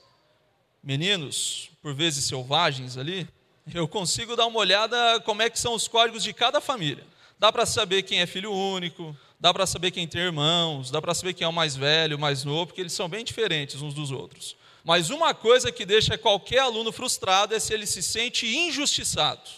meninos, 0.83 1.71
por 1.81 1.95
vezes 1.95 2.25
selvagens 2.25 2.95
ali, 2.95 3.27
eu 3.73 3.87
consigo 3.87 4.35
dar 4.35 4.45
uma 4.45 4.59
olhada 4.59 5.19
como 5.21 5.41
é 5.41 5.49
que 5.49 5.57
são 5.57 5.73
os 5.73 5.87
códigos 5.87 6.21
de 6.21 6.31
cada 6.31 6.61
família. 6.61 7.07
Dá 7.39 7.51
para 7.51 7.65
saber 7.65 8.03
quem 8.03 8.19
é 8.19 8.27
filho 8.27 8.53
único, 8.53 9.17
dá 9.39 9.51
para 9.51 9.65
saber 9.65 9.89
quem 9.89 10.07
tem 10.07 10.21
irmãos, 10.21 10.91
dá 10.91 11.01
para 11.01 11.15
saber 11.15 11.33
quem 11.33 11.43
é 11.43 11.49
o 11.49 11.51
mais 11.51 11.75
velho, 11.75 12.17
o 12.17 12.19
mais 12.19 12.43
novo, 12.43 12.67
porque 12.67 12.81
eles 12.81 12.93
são 12.93 13.09
bem 13.09 13.25
diferentes 13.25 13.81
uns 13.81 13.95
dos 13.95 14.11
outros. 14.11 14.55
Mas 14.85 15.09
uma 15.09 15.33
coisa 15.33 15.69
que 15.71 15.85
deixa 15.85 16.17
qualquer 16.17 16.59
aluno 16.59 16.93
frustrado 16.93 17.53
é 17.53 17.59
se 17.59 17.73
ele 17.73 17.85
se 17.85 18.01
sente 18.01 18.47
injustiçado. 18.47 19.49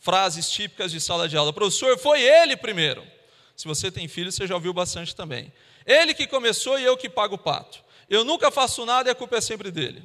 Frases 0.00 0.50
típicas 0.50 0.90
de 0.90 1.00
sala 1.00 1.28
de 1.28 1.36
aula. 1.36 1.52
Professor, 1.52 1.96
foi 1.96 2.20
ele 2.20 2.56
primeiro. 2.56 3.06
Se 3.54 3.68
você 3.68 3.92
tem 3.92 4.08
filho, 4.08 4.32
você 4.32 4.46
já 4.46 4.54
ouviu 4.56 4.72
bastante 4.72 5.14
também. 5.14 5.52
Ele 5.86 6.14
que 6.14 6.26
começou 6.26 6.76
e 6.78 6.84
eu 6.84 6.96
que 6.96 7.08
pago 7.08 7.36
o 7.36 7.38
pato. 7.38 7.84
Eu 8.08 8.24
nunca 8.24 8.50
faço 8.50 8.84
nada 8.84 9.08
e 9.08 9.12
a 9.12 9.14
culpa 9.14 9.36
é 9.36 9.40
sempre 9.40 9.70
dele 9.70 10.02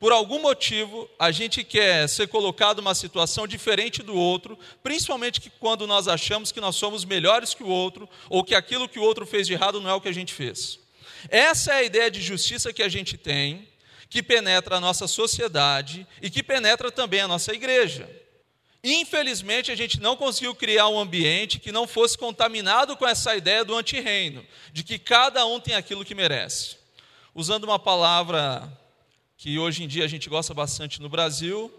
por 0.00 0.12
algum 0.12 0.40
motivo, 0.40 1.08
a 1.18 1.30
gente 1.30 1.62
quer 1.62 2.08
ser 2.08 2.26
colocado 2.26 2.78
numa 2.78 2.94
situação 2.94 3.46
diferente 3.46 4.02
do 4.02 4.16
outro, 4.16 4.58
principalmente 4.82 5.42
que 5.42 5.50
quando 5.50 5.86
nós 5.86 6.08
achamos 6.08 6.50
que 6.50 6.58
nós 6.58 6.74
somos 6.74 7.04
melhores 7.04 7.52
que 7.52 7.62
o 7.62 7.68
outro, 7.68 8.08
ou 8.30 8.42
que 8.42 8.54
aquilo 8.54 8.88
que 8.88 8.98
o 8.98 9.02
outro 9.02 9.26
fez 9.26 9.46
de 9.46 9.52
errado 9.52 9.78
não 9.78 9.90
é 9.90 9.92
o 9.92 10.00
que 10.00 10.08
a 10.08 10.12
gente 10.12 10.32
fez. 10.32 10.78
Essa 11.28 11.74
é 11.74 11.76
a 11.76 11.82
ideia 11.82 12.10
de 12.10 12.22
justiça 12.22 12.72
que 12.72 12.82
a 12.82 12.88
gente 12.88 13.18
tem, 13.18 13.68
que 14.10 14.22
penetra 14.24 14.76
a 14.76 14.80
nossa 14.80 15.06
sociedade 15.06 16.04
e 16.20 16.28
que 16.28 16.42
penetra 16.42 16.90
também 16.90 17.20
a 17.20 17.28
nossa 17.28 17.54
igreja. 17.54 18.10
Infelizmente, 18.82 19.70
a 19.70 19.76
gente 19.76 20.00
não 20.00 20.16
conseguiu 20.16 20.54
criar 20.54 20.88
um 20.88 20.98
ambiente 20.98 21.60
que 21.60 21.70
não 21.70 21.86
fosse 21.86 22.18
contaminado 22.18 22.96
com 22.96 23.06
essa 23.06 23.36
ideia 23.36 23.64
do 23.64 23.76
antirreino, 23.76 24.44
de 24.72 24.82
que 24.82 24.98
cada 24.98 25.46
um 25.46 25.60
tem 25.60 25.76
aquilo 25.76 26.04
que 26.04 26.14
merece. 26.14 26.76
Usando 27.32 27.64
uma 27.64 27.78
palavra 27.78 28.70
que 29.36 29.58
hoje 29.58 29.84
em 29.84 29.88
dia 29.88 30.04
a 30.04 30.08
gente 30.08 30.28
gosta 30.28 30.52
bastante 30.52 31.00
no 31.00 31.08
Brasil, 31.08 31.72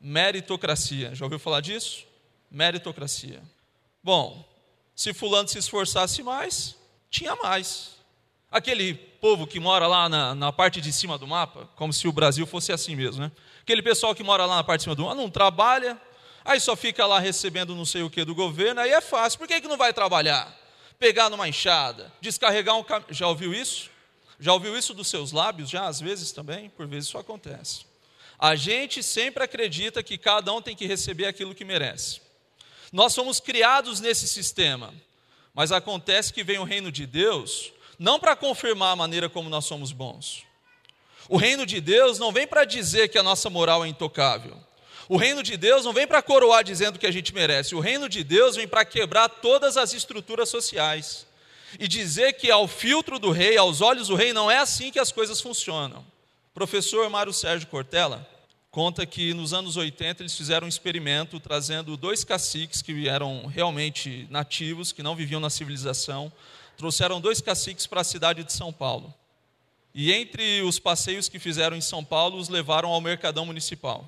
meritocracia. 0.00 1.14
Já 1.14 1.24
ouviu 1.24 1.38
falar 1.38 1.60
disso? 1.60 2.06
Meritocracia. 2.48 3.42
Bom, 4.04 4.48
se 4.94 5.12
fulano 5.12 5.48
se 5.48 5.58
esforçasse 5.58 6.22
mais, 6.22 6.76
tinha 7.10 7.34
mais. 7.36 7.96
Aquele 8.50 9.11
povo 9.22 9.46
que 9.46 9.60
mora 9.60 9.86
lá 9.86 10.08
na, 10.08 10.34
na, 10.34 10.52
parte 10.52 10.80
de 10.80 10.92
cima 10.92 11.16
do 11.16 11.28
mapa, 11.28 11.68
como 11.76 11.92
se 11.92 12.08
o 12.08 12.12
Brasil 12.12 12.44
fosse 12.44 12.72
assim 12.72 12.96
mesmo, 12.96 13.22
né? 13.22 13.30
Aquele 13.62 13.80
pessoal 13.80 14.16
que 14.16 14.22
mora 14.24 14.44
lá 14.44 14.56
na 14.56 14.64
parte 14.64 14.80
de 14.80 14.82
cima 14.82 14.96
do 14.96 15.04
mapa, 15.04 15.14
não 15.14 15.30
trabalha, 15.30 15.96
aí 16.44 16.58
só 16.58 16.74
fica 16.74 17.06
lá 17.06 17.20
recebendo 17.20 17.72
não 17.76 17.84
sei 17.84 18.02
o 18.02 18.10
que 18.10 18.24
do 18.24 18.34
governo, 18.34 18.80
aí 18.80 18.90
é 18.90 19.00
fácil. 19.00 19.38
Por 19.38 19.46
que, 19.46 19.60
que 19.60 19.68
não 19.68 19.76
vai 19.76 19.92
trabalhar? 19.92 20.52
Pegar 20.98 21.30
numa 21.30 21.48
enxada, 21.48 22.12
descarregar 22.20 22.76
um 22.76 22.82
caminhão. 22.82 23.12
Já 23.12 23.28
ouviu 23.28 23.54
isso? 23.54 23.90
Já 24.40 24.52
ouviu 24.54 24.76
isso 24.76 24.92
dos 24.92 25.06
seus 25.06 25.30
lábios? 25.30 25.70
Já 25.70 25.86
às 25.86 26.00
vezes 26.00 26.32
também? 26.32 26.68
Por 26.70 26.88
vezes 26.88 27.08
isso 27.08 27.16
acontece. 27.16 27.86
A 28.36 28.56
gente 28.56 29.04
sempre 29.04 29.44
acredita 29.44 30.02
que 30.02 30.18
cada 30.18 30.52
um 30.52 30.60
tem 30.60 30.74
que 30.74 30.84
receber 30.84 31.26
aquilo 31.26 31.54
que 31.54 31.64
merece. 31.64 32.20
Nós 32.92 33.12
somos 33.12 33.38
criados 33.38 34.00
nesse 34.00 34.26
sistema, 34.26 34.92
mas 35.54 35.70
acontece 35.70 36.32
que 36.32 36.42
vem 36.42 36.58
o 36.58 36.64
reino 36.64 36.90
de 36.90 37.06
Deus 37.06 37.72
não 38.02 38.18
para 38.18 38.34
confirmar 38.34 38.92
a 38.92 38.96
maneira 38.96 39.28
como 39.28 39.48
nós 39.48 39.64
somos 39.64 39.92
bons. 39.92 40.42
O 41.28 41.36
reino 41.36 41.64
de 41.64 41.80
Deus 41.80 42.18
não 42.18 42.32
vem 42.32 42.48
para 42.48 42.64
dizer 42.64 43.08
que 43.08 43.16
a 43.16 43.22
nossa 43.22 43.48
moral 43.48 43.84
é 43.84 43.88
intocável. 43.88 44.56
O 45.08 45.16
reino 45.16 45.40
de 45.40 45.56
Deus 45.56 45.84
não 45.84 45.92
vem 45.92 46.04
para 46.04 46.20
coroar 46.20 46.64
dizendo 46.64 46.98
que 46.98 47.06
a 47.06 47.12
gente 47.12 47.32
merece. 47.32 47.76
O 47.76 47.80
reino 47.80 48.08
de 48.08 48.24
Deus 48.24 48.56
vem 48.56 48.66
para 48.66 48.84
quebrar 48.84 49.28
todas 49.28 49.76
as 49.76 49.92
estruturas 49.92 50.48
sociais 50.48 51.28
e 51.78 51.86
dizer 51.86 52.32
que 52.32 52.50
ao 52.50 52.66
filtro 52.66 53.20
do 53.20 53.30
rei, 53.30 53.56
aos 53.56 53.80
olhos 53.80 54.08
do 54.08 54.16
rei, 54.16 54.32
não 54.32 54.50
é 54.50 54.58
assim 54.58 54.90
que 54.90 54.98
as 54.98 55.12
coisas 55.12 55.40
funcionam. 55.40 56.00
O 56.00 56.54
professor 56.54 57.08
Mário 57.08 57.32
Sérgio 57.32 57.68
Cortella 57.68 58.28
conta 58.68 59.06
que 59.06 59.32
nos 59.32 59.54
anos 59.54 59.76
80 59.76 60.22
eles 60.22 60.36
fizeram 60.36 60.64
um 60.64 60.68
experimento 60.68 61.38
trazendo 61.38 61.96
dois 61.96 62.24
caciques 62.24 62.82
que 62.82 63.06
eram 63.08 63.46
realmente 63.46 64.26
nativos, 64.28 64.90
que 64.90 65.04
não 65.04 65.14
viviam 65.14 65.40
na 65.40 65.50
civilização, 65.50 66.32
trouxeram 66.76 67.20
dois 67.20 67.40
caciques 67.40 67.86
para 67.86 68.00
a 68.00 68.04
cidade 68.04 68.44
de 68.44 68.52
São 68.52 68.72
Paulo. 68.72 69.12
E 69.94 70.12
entre 70.12 70.62
os 70.62 70.78
passeios 70.78 71.28
que 71.28 71.38
fizeram 71.38 71.76
em 71.76 71.80
São 71.80 72.04
Paulo, 72.04 72.38
os 72.38 72.48
levaram 72.48 72.90
ao 72.90 73.00
Mercadão 73.00 73.44
Municipal. 73.44 74.06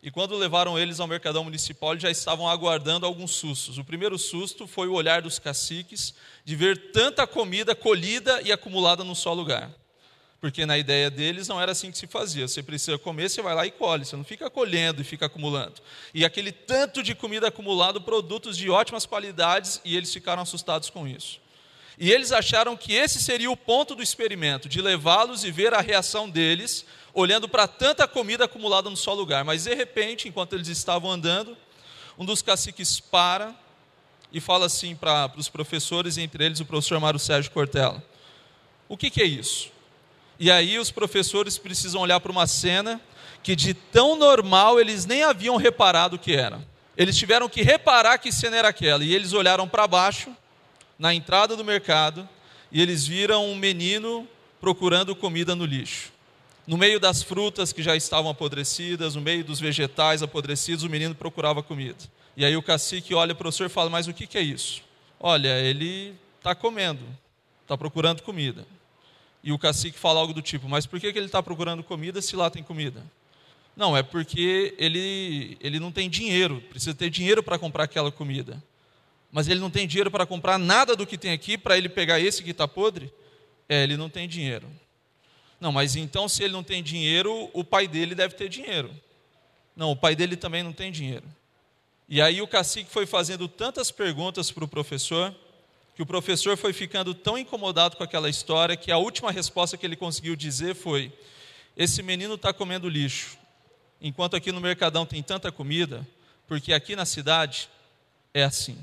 E 0.00 0.10
quando 0.10 0.36
levaram 0.36 0.78
eles 0.78 1.00
ao 1.00 1.08
mercadão 1.08 1.42
municipal, 1.42 1.90
eles 1.90 2.02
já 2.02 2.10
estavam 2.10 2.48
aguardando 2.48 3.04
alguns 3.04 3.32
sustos. 3.32 3.78
O 3.78 3.84
primeiro 3.84 4.16
susto 4.16 4.66
foi 4.66 4.86
o 4.86 4.92
olhar 4.92 5.20
dos 5.20 5.40
caciques 5.40 6.14
de 6.44 6.54
ver 6.54 6.92
tanta 6.92 7.26
comida 7.26 7.74
colhida 7.74 8.40
e 8.42 8.52
acumulada 8.52 9.02
num 9.02 9.14
só 9.14 9.32
lugar. 9.32 9.74
Porque 10.40 10.64
na 10.64 10.78
ideia 10.78 11.10
deles 11.10 11.48
não 11.48 11.60
era 11.60 11.72
assim 11.72 11.90
que 11.90 11.98
se 11.98 12.06
fazia. 12.06 12.46
Você 12.46 12.62
precisa 12.62 12.96
comer, 12.96 13.28
você 13.28 13.42
vai 13.42 13.54
lá 13.54 13.66
e 13.66 13.72
colhe. 13.72 14.04
Você 14.04 14.14
não 14.14 14.24
fica 14.24 14.48
colhendo 14.48 15.02
e 15.02 15.04
fica 15.04 15.26
acumulando. 15.26 15.80
E 16.14 16.24
aquele 16.24 16.52
tanto 16.52 17.02
de 17.02 17.14
comida 17.14 17.48
acumulado, 17.48 18.00
produtos 18.00 18.56
de 18.56 18.70
ótimas 18.70 19.04
qualidades, 19.04 19.80
e 19.84 19.96
eles 19.96 20.12
ficaram 20.12 20.42
assustados 20.42 20.90
com 20.90 21.08
isso. 21.08 21.40
E 21.98 22.12
eles 22.12 22.30
acharam 22.30 22.76
que 22.76 22.92
esse 22.92 23.20
seria 23.20 23.50
o 23.50 23.56
ponto 23.56 23.96
do 23.96 24.02
experimento, 24.02 24.68
de 24.68 24.80
levá-los 24.80 25.42
e 25.42 25.50
ver 25.50 25.74
a 25.74 25.80
reação 25.80 26.30
deles 26.30 26.86
olhando 27.12 27.48
para 27.48 27.66
tanta 27.66 28.06
comida 28.06 28.44
acumulada 28.44 28.88
no 28.88 28.96
só 28.96 29.12
lugar. 29.12 29.44
Mas 29.44 29.64
de 29.64 29.74
repente, 29.74 30.28
enquanto 30.28 30.52
eles 30.52 30.68
estavam 30.68 31.10
andando, 31.10 31.56
um 32.16 32.24
dos 32.24 32.40
caciques 32.40 33.00
para 33.00 33.52
e 34.32 34.40
fala 34.40 34.66
assim 34.66 34.94
para 34.94 35.32
os 35.36 35.48
professores, 35.48 36.16
entre 36.16 36.44
eles 36.44 36.60
o 36.60 36.64
professor 36.64 37.00
Mário 37.00 37.18
Sérgio 37.18 37.50
Cortella: 37.50 38.00
O 38.88 38.96
que, 38.96 39.10
que 39.10 39.20
é 39.20 39.26
isso? 39.26 39.72
E 40.38 40.50
aí 40.50 40.78
os 40.78 40.90
professores 40.90 41.58
precisam 41.58 42.00
olhar 42.00 42.20
para 42.20 42.30
uma 42.30 42.46
cena 42.46 43.00
que 43.42 43.56
de 43.56 43.74
tão 43.74 44.16
normal 44.16 44.80
eles 44.80 45.04
nem 45.04 45.22
haviam 45.22 45.56
reparado 45.56 46.16
o 46.16 46.18
que 46.18 46.34
era. 46.34 46.66
Eles 46.96 47.16
tiveram 47.16 47.48
que 47.48 47.62
reparar 47.62 48.18
que 48.18 48.32
cena 48.32 48.56
era 48.56 48.68
aquela. 48.68 49.04
E 49.04 49.14
eles 49.14 49.32
olharam 49.32 49.68
para 49.68 49.86
baixo, 49.86 50.30
na 50.98 51.14
entrada 51.14 51.56
do 51.56 51.64
mercado, 51.64 52.28
e 52.72 52.82
eles 52.82 53.06
viram 53.06 53.46
um 53.46 53.56
menino 53.56 54.26
procurando 54.60 55.14
comida 55.14 55.54
no 55.54 55.64
lixo. 55.64 56.12
No 56.66 56.76
meio 56.76 57.00
das 57.00 57.22
frutas 57.22 57.72
que 57.72 57.82
já 57.82 57.96
estavam 57.96 58.30
apodrecidas, 58.30 59.14
no 59.14 59.20
meio 59.20 59.42
dos 59.42 59.58
vegetais 59.58 60.22
apodrecidos, 60.22 60.84
o 60.84 60.90
menino 60.90 61.14
procurava 61.14 61.62
comida. 61.62 61.98
E 62.36 62.44
aí 62.44 62.56
o 62.56 62.62
cacique 62.62 63.14
olha 63.14 63.34
para 63.34 63.42
o 63.42 63.44
professor 63.44 63.66
e 63.66 63.70
fala: 63.70 63.88
Mas 63.88 64.06
o 64.06 64.12
que 64.12 64.36
é 64.36 64.42
isso? 64.42 64.82
Olha, 65.18 65.58
ele 65.60 66.14
está 66.36 66.54
comendo, 66.54 67.02
está 67.62 67.76
procurando 67.76 68.22
comida. 68.22 68.66
E 69.48 69.52
o 69.52 69.58
cacique 69.58 69.98
fala 69.98 70.20
algo 70.20 70.34
do 70.34 70.42
tipo: 70.42 70.68
Mas 70.68 70.84
por 70.84 71.00
que, 71.00 71.10
que 71.10 71.18
ele 71.18 71.24
está 71.24 71.42
procurando 71.42 71.82
comida 71.82 72.20
se 72.20 72.36
lá 72.36 72.50
tem 72.50 72.62
comida? 72.62 73.02
Não, 73.74 73.96
é 73.96 74.02
porque 74.02 74.74
ele, 74.76 75.56
ele 75.58 75.80
não 75.80 75.90
tem 75.90 76.10
dinheiro, 76.10 76.62
precisa 76.68 76.94
ter 76.94 77.08
dinheiro 77.08 77.42
para 77.42 77.58
comprar 77.58 77.84
aquela 77.84 78.12
comida. 78.12 78.62
Mas 79.32 79.48
ele 79.48 79.58
não 79.58 79.70
tem 79.70 79.86
dinheiro 79.88 80.10
para 80.10 80.26
comprar 80.26 80.58
nada 80.58 80.94
do 80.94 81.06
que 81.06 81.16
tem 81.16 81.32
aqui, 81.32 81.56
para 81.56 81.78
ele 81.78 81.88
pegar 81.88 82.20
esse 82.20 82.42
que 82.42 82.50
está 82.50 82.68
podre 82.68 83.10
É, 83.66 83.82
ele 83.84 83.96
não 83.96 84.10
tem 84.10 84.28
dinheiro. 84.28 84.68
Não, 85.58 85.72
mas 85.72 85.96
então 85.96 86.28
se 86.28 86.42
ele 86.44 86.52
não 86.52 86.62
tem 86.62 86.82
dinheiro, 86.82 87.48
o 87.54 87.64
pai 87.64 87.88
dele 87.88 88.14
deve 88.14 88.34
ter 88.34 88.50
dinheiro. 88.50 88.90
Não, 89.74 89.92
o 89.92 89.96
pai 89.96 90.14
dele 90.14 90.36
também 90.36 90.62
não 90.62 90.74
tem 90.74 90.92
dinheiro. 90.92 91.24
E 92.06 92.20
aí 92.20 92.42
o 92.42 92.46
cacique 92.46 92.90
foi 92.90 93.06
fazendo 93.06 93.48
tantas 93.48 93.90
perguntas 93.90 94.50
para 94.50 94.64
o 94.64 94.68
professor, 94.68 95.34
que 95.98 96.02
o 96.02 96.06
professor 96.06 96.56
foi 96.56 96.72
ficando 96.72 97.12
tão 97.12 97.36
incomodado 97.36 97.96
com 97.96 98.04
aquela 98.04 98.30
história, 98.30 98.76
que 98.76 98.92
a 98.92 98.98
última 98.98 99.32
resposta 99.32 99.76
que 99.76 99.84
ele 99.84 99.96
conseguiu 99.96 100.36
dizer 100.36 100.76
foi: 100.76 101.12
Esse 101.76 102.04
menino 102.04 102.34
está 102.34 102.52
comendo 102.52 102.88
lixo, 102.88 103.36
enquanto 104.00 104.36
aqui 104.36 104.52
no 104.52 104.60
Mercadão 104.60 105.04
tem 105.04 105.20
tanta 105.24 105.50
comida, 105.50 106.06
porque 106.46 106.72
aqui 106.72 106.94
na 106.94 107.04
cidade 107.04 107.68
é 108.32 108.44
assim. 108.44 108.78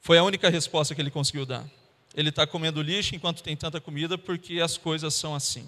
Foi 0.00 0.18
a 0.18 0.24
única 0.24 0.50
resposta 0.50 0.96
que 0.96 1.00
ele 1.00 1.12
conseguiu 1.12 1.46
dar. 1.46 1.64
Ele 2.12 2.30
está 2.30 2.44
comendo 2.44 2.82
lixo 2.82 3.14
enquanto 3.14 3.40
tem 3.40 3.56
tanta 3.56 3.80
comida, 3.80 4.18
porque 4.18 4.60
as 4.60 4.76
coisas 4.76 5.14
são 5.14 5.32
assim. 5.32 5.64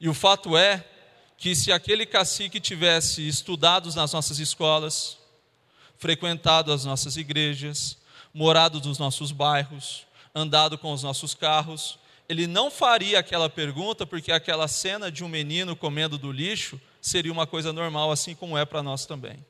E 0.00 0.08
o 0.08 0.14
fato 0.14 0.56
é 0.56 0.84
que 1.36 1.54
se 1.54 1.70
aquele 1.70 2.04
cacique 2.04 2.58
tivesse 2.58 3.28
estudado 3.28 3.94
nas 3.94 4.12
nossas 4.12 4.40
escolas, 4.40 5.16
frequentado 5.96 6.72
as 6.72 6.84
nossas 6.84 7.16
igrejas, 7.16 7.98
morado 8.32 8.80
nos 8.80 8.98
nossos 8.98 9.32
bairros, 9.32 10.06
andado 10.34 10.78
com 10.78 10.92
os 10.92 11.02
nossos 11.02 11.34
carros, 11.34 11.98
ele 12.28 12.46
não 12.46 12.70
faria 12.70 13.18
aquela 13.18 13.48
pergunta 13.48 14.06
porque 14.06 14.30
aquela 14.30 14.68
cena 14.68 15.10
de 15.10 15.24
um 15.24 15.28
menino 15.28 15.74
comendo 15.74 16.18
do 16.18 16.30
lixo 16.30 16.80
seria 17.00 17.32
uma 17.32 17.46
coisa 17.46 17.72
normal, 17.72 18.12
assim 18.12 18.34
como 18.34 18.58
é 18.58 18.64
para 18.64 18.82
nós 18.82 19.06
também. 19.06 19.44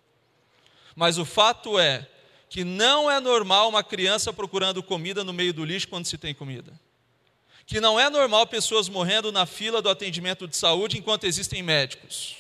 Mas 0.94 1.18
o 1.18 1.25
fato 1.25 1.78
é 1.78 2.08
que 2.49 2.64
não 2.64 3.11
é 3.11 3.20
normal 3.20 3.68
uma 3.68 3.82
criança 3.82 4.32
procurando 4.32 4.82
comida 4.82 5.25
no 5.25 5.32
meio 5.32 5.52
do 5.52 5.64
lixo 5.64 5.88
quando 5.88 6.06
se 6.06 6.16
tem 6.16 6.35
comida. 6.35 6.73
Que 7.66 7.80
não 7.80 8.00
é 8.00 8.08
normal 8.08 8.47
pessoas 8.47 8.88
morrendo 8.88 9.30
na 9.30 9.44
fila 9.44 9.82
do 9.82 9.90
atendimento 9.90 10.49
de 10.49 10.56
saúde 10.56 10.99
enquanto 10.99 11.25
existem 11.25 11.62
médicos. 11.62 12.37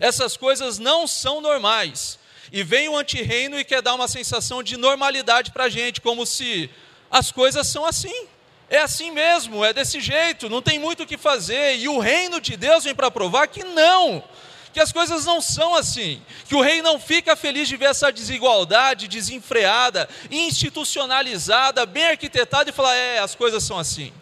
Essas 0.00 0.36
coisas 0.36 0.78
não 0.78 1.06
são 1.06 1.40
normais. 1.40 2.18
E 2.52 2.62
vem 2.62 2.88
o 2.88 2.96
antirreino 2.96 3.58
e 3.58 3.64
quer 3.64 3.82
dar 3.82 3.94
uma 3.94 4.08
sensação 4.08 4.62
de 4.62 4.76
normalidade 4.76 5.50
para 5.50 5.64
a 5.64 5.68
gente, 5.68 6.00
como 6.00 6.24
se 6.26 6.70
as 7.10 7.30
coisas 7.30 7.66
são 7.66 7.84
assim. 7.84 8.26
É 8.68 8.78
assim 8.78 9.10
mesmo, 9.10 9.64
é 9.64 9.72
desse 9.72 10.00
jeito, 10.00 10.48
não 10.48 10.62
tem 10.62 10.78
muito 10.78 11.02
o 11.02 11.06
que 11.06 11.18
fazer. 11.18 11.76
E 11.76 11.88
o 11.88 11.98
reino 11.98 12.40
de 12.40 12.56
Deus 12.56 12.84
vem 12.84 12.94
para 12.94 13.10
provar 13.10 13.46
que 13.46 13.62
não, 13.62 14.24
que 14.72 14.80
as 14.80 14.90
coisas 14.90 15.24
não 15.24 15.40
são 15.40 15.74
assim, 15.74 16.20
que 16.48 16.54
o 16.54 16.60
rei 16.60 16.82
não 16.82 16.98
fica 16.98 17.36
feliz 17.36 17.68
de 17.68 17.76
ver 17.76 17.86
essa 17.86 18.10
desigualdade 18.10 19.06
desenfreada, 19.06 20.08
institucionalizada, 20.30 21.86
bem 21.86 22.06
arquitetada 22.06 22.70
e 22.70 22.72
falar: 22.72 22.96
é, 22.96 23.18
as 23.18 23.34
coisas 23.34 23.62
são 23.62 23.78
assim. 23.78 24.12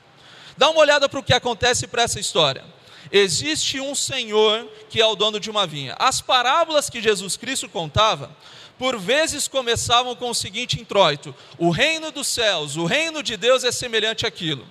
Dá 0.56 0.68
uma 0.68 0.80
olhada 0.80 1.08
para 1.08 1.18
o 1.18 1.22
que 1.22 1.32
acontece 1.32 1.86
para 1.86 2.02
essa 2.02 2.20
história. 2.20 2.62
Existe 3.12 3.78
um 3.78 3.94
senhor 3.94 4.66
que 4.88 4.98
é 4.98 5.04
o 5.04 5.14
dono 5.14 5.38
de 5.38 5.50
uma 5.50 5.66
vinha. 5.66 5.94
As 5.98 6.22
parábolas 6.22 6.88
que 6.88 7.02
Jesus 7.02 7.36
Cristo 7.36 7.68
contava, 7.68 8.34
por 8.78 8.98
vezes 8.98 9.46
começavam 9.46 10.16
com 10.16 10.30
o 10.30 10.34
seguinte 10.34 10.80
introito: 10.80 11.34
o 11.58 11.70
reino 11.70 12.10
dos 12.10 12.26
céus, 12.26 12.76
o 12.76 12.86
reino 12.86 13.22
de 13.22 13.36
Deus 13.36 13.64
é 13.64 13.70
semelhante 13.70 14.26
àquilo. 14.26 14.66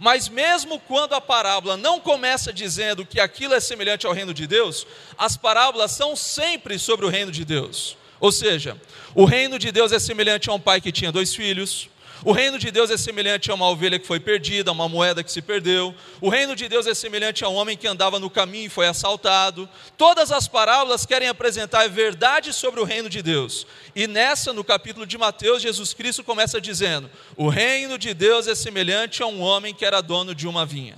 Mas 0.00 0.28
mesmo 0.28 0.80
quando 0.80 1.12
a 1.12 1.20
parábola 1.20 1.76
não 1.76 2.00
começa 2.00 2.50
dizendo 2.50 3.04
que 3.04 3.20
aquilo 3.20 3.54
é 3.54 3.60
semelhante 3.60 4.06
ao 4.06 4.12
reino 4.12 4.32
de 4.32 4.46
Deus, 4.46 4.86
as 5.18 5.36
parábolas 5.36 5.92
são 5.92 6.16
sempre 6.16 6.78
sobre 6.78 7.04
o 7.04 7.10
reino 7.10 7.30
de 7.30 7.44
Deus. 7.44 7.96
Ou 8.18 8.32
seja, 8.32 8.80
o 9.14 9.24
reino 9.24 9.58
de 9.58 9.70
Deus 9.70 9.92
é 9.92 9.98
semelhante 9.98 10.48
a 10.48 10.54
um 10.54 10.60
pai 10.60 10.80
que 10.80 10.90
tinha 10.90 11.12
dois 11.12 11.34
filhos, 11.34 11.90
o 12.24 12.30
reino 12.30 12.58
de 12.58 12.70
Deus 12.70 12.90
é 12.90 12.96
semelhante 12.96 13.50
a 13.50 13.54
uma 13.54 13.68
ovelha 13.68 13.98
que 13.98 14.06
foi 14.06 14.20
perdida, 14.20 14.70
a 14.70 14.72
uma 14.72 14.88
moeda 14.88 15.24
que 15.24 15.32
se 15.32 15.42
perdeu. 15.42 15.92
O 16.20 16.28
reino 16.28 16.54
de 16.54 16.68
Deus 16.68 16.86
é 16.86 16.94
semelhante 16.94 17.44
a 17.44 17.48
um 17.48 17.54
homem 17.54 17.76
que 17.76 17.86
andava 17.86 18.20
no 18.20 18.30
caminho 18.30 18.66
e 18.66 18.68
foi 18.68 18.86
assaltado. 18.86 19.68
Todas 19.96 20.30
as 20.30 20.46
parábolas 20.46 21.04
querem 21.04 21.28
apresentar 21.28 21.88
verdade 21.88 22.52
sobre 22.52 22.80
o 22.80 22.84
reino 22.84 23.10
de 23.10 23.22
Deus. 23.22 23.66
E 23.94 24.06
nessa, 24.06 24.52
no 24.52 24.62
capítulo 24.62 25.04
de 25.04 25.18
Mateus, 25.18 25.62
Jesus 25.62 25.92
Cristo 25.92 26.22
começa 26.22 26.60
dizendo: 26.60 27.10
O 27.36 27.48
reino 27.48 27.98
de 27.98 28.14
Deus 28.14 28.46
é 28.46 28.54
semelhante 28.54 29.22
a 29.22 29.26
um 29.26 29.40
homem 29.40 29.74
que 29.74 29.84
era 29.84 30.00
dono 30.00 30.32
de 30.34 30.46
uma 30.46 30.64
vinha. 30.64 30.96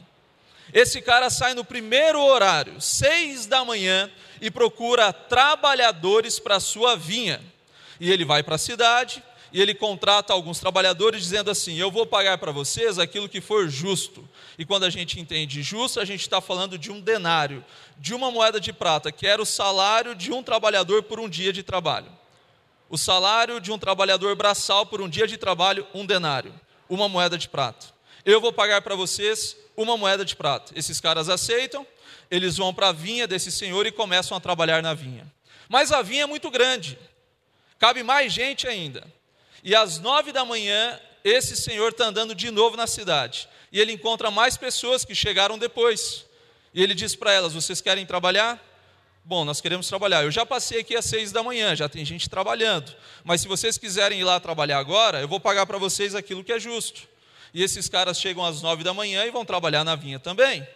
Esse 0.75 1.01
cara 1.01 1.31
sai 1.31 1.55
no 1.55 1.65
primeiro 1.65 2.21
horário, 2.21 2.81
seis 2.81 3.47
da 3.47 3.65
manhã, 3.65 4.11
e 4.41 4.51
procura 4.51 5.13
trabalhadores 5.13 6.39
para 6.39 6.61
sua 6.61 6.97
vinha. 6.97 7.41
E 7.99 8.11
ele 8.11 8.25
vai 8.25 8.43
para 8.43 8.57
a 8.57 8.59
cidade, 8.59 9.23
e 9.55 9.62
ele 9.62 9.73
contrata 9.73 10.33
alguns 10.33 10.59
trabalhadores 10.59 11.23
dizendo 11.23 11.49
assim: 11.49 11.77
Eu 11.77 11.88
vou 11.88 12.05
pagar 12.05 12.38
para 12.38 12.51
vocês 12.51 12.99
aquilo 12.99 13.29
que 13.29 13.40
for 13.40 13.69
justo. 13.69 14.29
E 14.59 14.67
quando 14.67 14.83
a 14.83 14.90
gente 14.90 15.21
entende 15.21 15.62
justo, 15.62 16.01
a 16.01 16.05
gente 16.05 16.23
está 16.23 16.40
falando 16.40 16.77
de 16.77 16.90
um 16.90 17.01
denário, 17.01 17.64
de 17.97 18.12
uma 18.12 18.33
moeda 18.33 18.59
de 18.59 18.73
prata, 18.73 19.12
que 19.12 19.29
era 19.29 19.40
o 19.40 19.47
salário 19.47 20.12
de 20.12 20.33
um 20.33 20.43
trabalhador 20.43 21.05
por 21.05 21.21
um 21.21 21.29
dia 21.29 21.53
de 21.53 21.62
trabalho. 21.62 22.11
O 22.90 22.99
salário 22.99 23.61
de 23.61 23.71
um 23.71 23.79
trabalhador 23.79 24.35
braçal 24.35 24.87
por 24.87 25.01
um 25.01 25.09
dia 25.09 25.25
de 25.25 25.37
trabalho, 25.37 25.87
um 25.95 26.05
denário, 26.05 26.53
uma 26.88 27.09
moeda 27.09 27.38
de 27.38 27.49
prata. 27.49 27.87
Eu 28.25 28.40
vou 28.40 28.53
pagar 28.53 28.83
para 28.83 28.97
vocês 28.97 29.57
uma 29.77 29.97
moeda 29.97 30.25
de 30.25 30.35
prata. 30.35 30.73
Esses 30.75 31.01
caras 31.01 31.29
aceitam, 31.29 31.87
eles 32.29 32.57
vão 32.57 32.75
para 32.75 32.88
a 32.88 32.93
vinha 32.93 33.25
desse 33.25 33.53
senhor 33.53 33.87
e 33.87 33.93
começam 33.93 34.37
a 34.37 34.40
trabalhar 34.40 34.83
na 34.83 34.95
vinha. 34.95 35.33
Mas 35.69 35.93
a 35.93 36.03
vinha 36.03 36.25
é 36.25 36.27
muito 36.27 36.51
grande, 36.51 36.99
cabe 37.79 38.03
mais 38.03 38.33
gente 38.33 38.67
ainda. 38.67 39.07
E 39.64 39.74
às 39.74 39.98
nove 39.98 40.31
da 40.31 40.44
manhã, 40.44 41.00
esse 41.24 41.57
senhor 41.57 41.88
está 41.90 42.05
andando 42.05 42.35
de 42.35 42.50
novo 42.50 42.77
na 42.77 42.87
cidade. 42.87 43.48
E 43.72 43.81
ele 43.81 43.92
encontra 43.92 44.31
mais 44.31 44.59
pessoas 44.59 45.07
que 45.07 45.14
chegaram 45.14 45.59
depois. 45.59 46.27
E 46.74 46.83
ele 46.83 46.94
diz 46.94 47.16
para 47.16 47.33
elas: 47.33 47.55
Vocês 47.55 47.81
querem 47.81 48.05
trabalhar? 48.05 48.62
Bom, 49.24 49.42
nós 49.42 49.62
queremos 49.62 49.88
trabalhar. 49.88 50.22
Eu 50.22 50.31
já 50.31 50.44
passei 50.44 50.81
aqui 50.81 50.94
às 50.94 51.07
seis 51.07 51.33
da 51.33 51.42
manhã, 51.42 51.74
já 51.74 51.88
tem 51.88 52.05
gente 52.05 52.29
trabalhando. 52.29 52.94
Mas 53.24 53.40
se 53.40 53.48
vocês 53.48 53.79
quiserem 53.79 54.20
ir 54.20 54.24
lá 54.24 54.38
trabalhar 54.38 54.77
agora, 54.77 55.22
eu 55.22 55.27
vou 55.27 55.40
pagar 55.40 55.64
para 55.64 55.79
vocês 55.79 56.14
aquilo 56.14 56.44
que 56.44 56.53
é 56.53 56.61
justo. 56.61 57.09
E 57.55 57.62
esses 57.62 57.88
caras 57.88 58.20
chegam 58.20 58.44
às 58.44 58.61
nove 58.61 58.85
da 58.85 58.92
manhã 58.92 59.24
e 59.24 59.31
vão 59.31 59.46
trabalhar 59.46 59.83
na 59.83 59.96
vinha 59.96 60.18
também. 60.18 60.66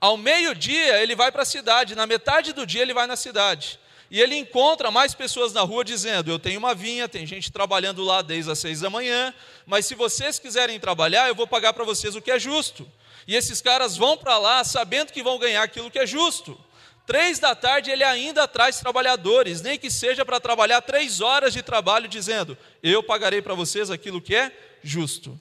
Ao 0.00 0.16
meio-dia, 0.16 1.02
ele 1.02 1.14
vai 1.14 1.30
para 1.30 1.42
a 1.42 1.46
cidade. 1.46 1.94
Na 1.94 2.06
metade 2.06 2.54
do 2.54 2.64
dia, 2.64 2.80
ele 2.80 2.94
vai 2.94 3.06
na 3.06 3.16
cidade. 3.16 3.78
E 4.10 4.20
ele 4.20 4.36
encontra 4.36 4.90
mais 4.90 5.14
pessoas 5.14 5.52
na 5.52 5.62
rua 5.62 5.84
dizendo: 5.84 6.30
Eu 6.30 6.38
tenho 6.38 6.58
uma 6.58 6.74
vinha, 6.74 7.08
tem 7.08 7.26
gente 7.26 7.50
trabalhando 7.50 8.04
lá 8.04 8.22
desde 8.22 8.50
as 8.50 8.58
seis 8.58 8.80
da 8.80 8.90
manhã, 8.90 9.34
mas 9.66 9.86
se 9.86 9.94
vocês 9.94 10.38
quiserem 10.38 10.78
trabalhar, 10.78 11.28
eu 11.28 11.34
vou 11.34 11.46
pagar 11.46 11.72
para 11.72 11.84
vocês 11.84 12.14
o 12.14 12.22
que 12.22 12.30
é 12.30 12.38
justo. 12.38 12.88
E 13.26 13.34
esses 13.34 13.60
caras 13.60 13.96
vão 13.96 14.16
para 14.16 14.38
lá 14.38 14.62
sabendo 14.62 15.12
que 15.12 15.22
vão 15.22 15.38
ganhar 15.38 15.62
aquilo 15.62 15.90
que 15.90 15.98
é 15.98 16.06
justo. 16.06 16.58
Três 17.04 17.38
da 17.38 17.54
tarde 17.54 17.90
ele 17.90 18.04
ainda 18.04 18.46
traz 18.46 18.78
trabalhadores, 18.78 19.60
nem 19.60 19.78
que 19.78 19.90
seja 19.90 20.24
para 20.24 20.40
trabalhar 20.40 20.80
três 20.82 21.20
horas 21.20 21.52
de 21.52 21.62
trabalho, 21.62 22.08
dizendo: 22.08 22.56
Eu 22.82 23.02
pagarei 23.02 23.42
para 23.42 23.54
vocês 23.54 23.90
aquilo 23.90 24.20
que 24.20 24.36
é 24.36 24.52
justo. 24.82 25.38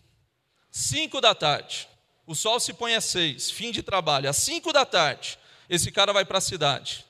Cinco 0.71 1.21
da 1.21 1.35
tarde, 1.35 1.87
o 2.25 2.33
sol 2.33 2.59
se 2.59 2.73
põe 2.73 2.95
às 2.95 3.05
seis, 3.05 3.51
fim 3.51 3.71
de 3.71 3.83
trabalho. 3.83 4.27
Às 4.27 4.37
cinco 4.37 4.73
da 4.73 4.85
tarde, 4.85 5.37
esse 5.69 5.91
cara 5.91 6.11
vai 6.11 6.25
para 6.25 6.39
a 6.39 6.41
cidade 6.41 7.05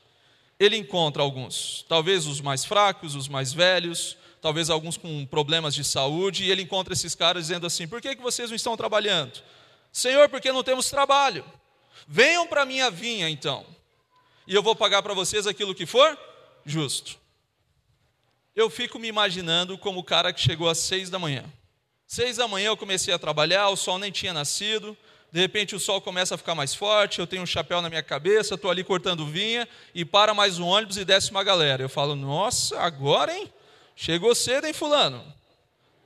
ele 0.59 0.77
encontra 0.77 1.21
alguns, 1.21 1.85
talvez 1.87 2.25
os 2.25 2.39
mais 2.39 2.63
fracos, 2.63 3.15
os 3.15 3.27
mais 3.27 3.51
velhos, 3.51 4.17
talvez 4.41 4.69
alguns 4.69 4.95
com 4.95 5.25
problemas 5.25 5.75
de 5.75 5.83
saúde, 5.83 6.45
e 6.45 6.51
ele 6.51 6.61
encontra 6.61 6.93
esses 6.93 7.13
caras 7.15 7.47
dizendo 7.47 7.67
assim: 7.67 7.87
por 7.87 8.01
que, 8.01 8.15
que 8.15 8.21
vocês 8.21 8.49
não 8.49 8.55
estão 8.55 8.77
trabalhando? 8.77 9.41
Senhor, 9.91 10.29
porque 10.29 10.51
não 10.51 10.63
temos 10.63 10.89
trabalho. 10.89 11.45
Venham 12.07 12.45
para 12.47 12.61
a 12.61 12.65
minha 12.65 12.91
vinha 12.91 13.29
então, 13.29 13.65
e 14.47 14.53
eu 14.53 14.61
vou 14.61 14.75
pagar 14.75 15.01
para 15.01 15.13
vocês 15.13 15.47
aquilo 15.47 15.75
que 15.75 15.85
for 15.85 16.17
justo. 16.65 17.17
Eu 18.55 18.69
fico 18.69 18.97
me 18.97 19.07
imaginando 19.07 19.77
como 19.77 19.99
o 19.99 20.03
cara 20.03 20.31
que 20.31 20.39
chegou 20.39 20.69
às 20.69 20.77
seis 20.77 21.09
da 21.09 21.19
manhã. 21.19 21.43
Seis 22.07 22.37
da 22.37 22.47
manhã 22.47 22.67
eu 22.67 22.77
comecei 22.77 23.13
a 23.13 23.19
trabalhar, 23.19 23.67
o 23.69 23.75
sol 23.75 23.97
nem 23.97 24.11
tinha 24.11 24.31
nascido, 24.31 24.95
de 25.35 25.41
repente 25.41 25.75
o 25.75 25.79
sol 25.81 25.99
começa 25.99 26.33
a 26.33 26.37
ficar 26.37 26.55
mais 26.55 26.73
forte, 26.73 27.19
eu 27.19 27.27
tenho 27.27 27.43
um 27.43 27.45
chapéu 27.45 27.81
na 27.81 27.89
minha 27.89 28.01
cabeça, 28.01 28.55
estou 28.55 28.71
ali 28.71 28.85
cortando 28.85 29.27
vinha, 29.27 29.67
e 29.93 30.05
para 30.05 30.33
mais 30.33 30.59
um 30.59 30.65
ônibus 30.65 30.95
e 30.95 31.03
desce 31.03 31.29
uma 31.29 31.43
galera. 31.43 31.83
Eu 31.83 31.89
falo, 31.89 32.15
nossa, 32.15 32.79
agora, 32.79 33.37
hein? 33.37 33.53
Chegou 33.97 34.33
cedo, 34.33 34.65
hein, 34.65 34.71
fulano? 34.71 35.21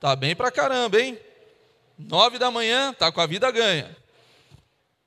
Tá 0.00 0.16
bem 0.16 0.34
pra 0.34 0.50
caramba, 0.50 1.00
hein? 1.00 1.16
Nove 1.96 2.40
da 2.40 2.50
manhã, 2.50 2.92
tá 2.92 3.12
com 3.12 3.20
a 3.20 3.26
vida 3.26 3.48
ganha. 3.52 3.96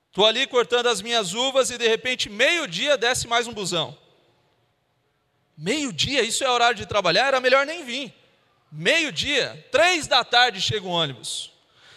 Estou 0.08 0.26
ali 0.26 0.48
cortando 0.48 0.88
as 0.88 1.02
minhas 1.02 1.34
uvas 1.34 1.70
e 1.70 1.78
de 1.78 1.90
repente, 1.90 2.30
meio-dia, 2.30 2.98
desce 2.98 3.28
mais 3.28 3.46
um 3.46 3.52
busão. 3.52 3.94
Meio-dia, 5.58 6.22
isso 6.22 6.46
é 6.46 6.50
horário 6.50 6.78
de 6.78 6.86
trabalhar, 6.86 7.28
era 7.28 7.42
melhor 7.42 7.66
nem 7.66 7.84
vir. 7.84 8.14
Meio-dia, 8.72 9.68
três 9.70 10.08
da 10.08 10.24
tarde 10.24 10.62
chega 10.62 10.88
um 10.88 10.92
ônibus. 10.92 11.53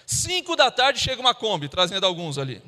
Cinco 0.06 0.54
da 0.54 0.70
tarde 0.70 1.00
chega 1.00 1.20
uma 1.20 1.34
Kombi, 1.34 1.68
trazendo 1.68 2.06
alguns 2.06 2.38
ali. 2.38 2.62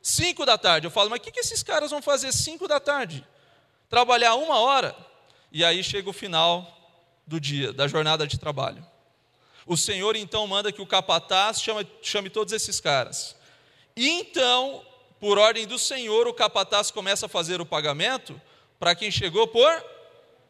Cinco 0.00 0.46
da 0.46 0.56
tarde, 0.56 0.86
eu 0.86 0.90
falo, 0.90 1.10
mas 1.10 1.20
o 1.20 1.22
que, 1.22 1.30
que 1.30 1.40
esses 1.40 1.62
caras 1.62 1.90
vão 1.90 2.00
fazer 2.00 2.32
cinco 2.32 2.66
da 2.66 2.80
tarde? 2.80 3.26
Trabalhar 3.88 4.34
uma 4.34 4.58
hora? 4.60 4.96
E 5.52 5.62
aí 5.62 5.84
chega 5.84 6.08
o 6.08 6.12
final 6.12 6.66
do 7.26 7.38
dia, 7.38 7.72
da 7.72 7.86
jornada 7.86 8.26
de 8.26 8.38
trabalho. 8.38 8.84
O 9.66 9.76
Senhor 9.76 10.16
então 10.16 10.46
manda 10.46 10.72
que 10.72 10.82
o 10.82 10.86
capataz 10.86 11.60
chame, 11.60 11.86
chame 12.02 12.30
todos 12.30 12.52
esses 12.52 12.80
caras. 12.80 13.36
E 13.94 14.08
então, 14.08 14.84
por 15.20 15.38
ordem 15.38 15.66
do 15.66 15.78
Senhor, 15.78 16.26
o 16.26 16.34
capataz 16.34 16.90
começa 16.90 17.26
a 17.26 17.28
fazer 17.28 17.60
o 17.60 17.66
pagamento 17.66 18.40
para 18.78 18.94
quem 18.94 19.10
chegou 19.10 19.46
por 19.46 19.84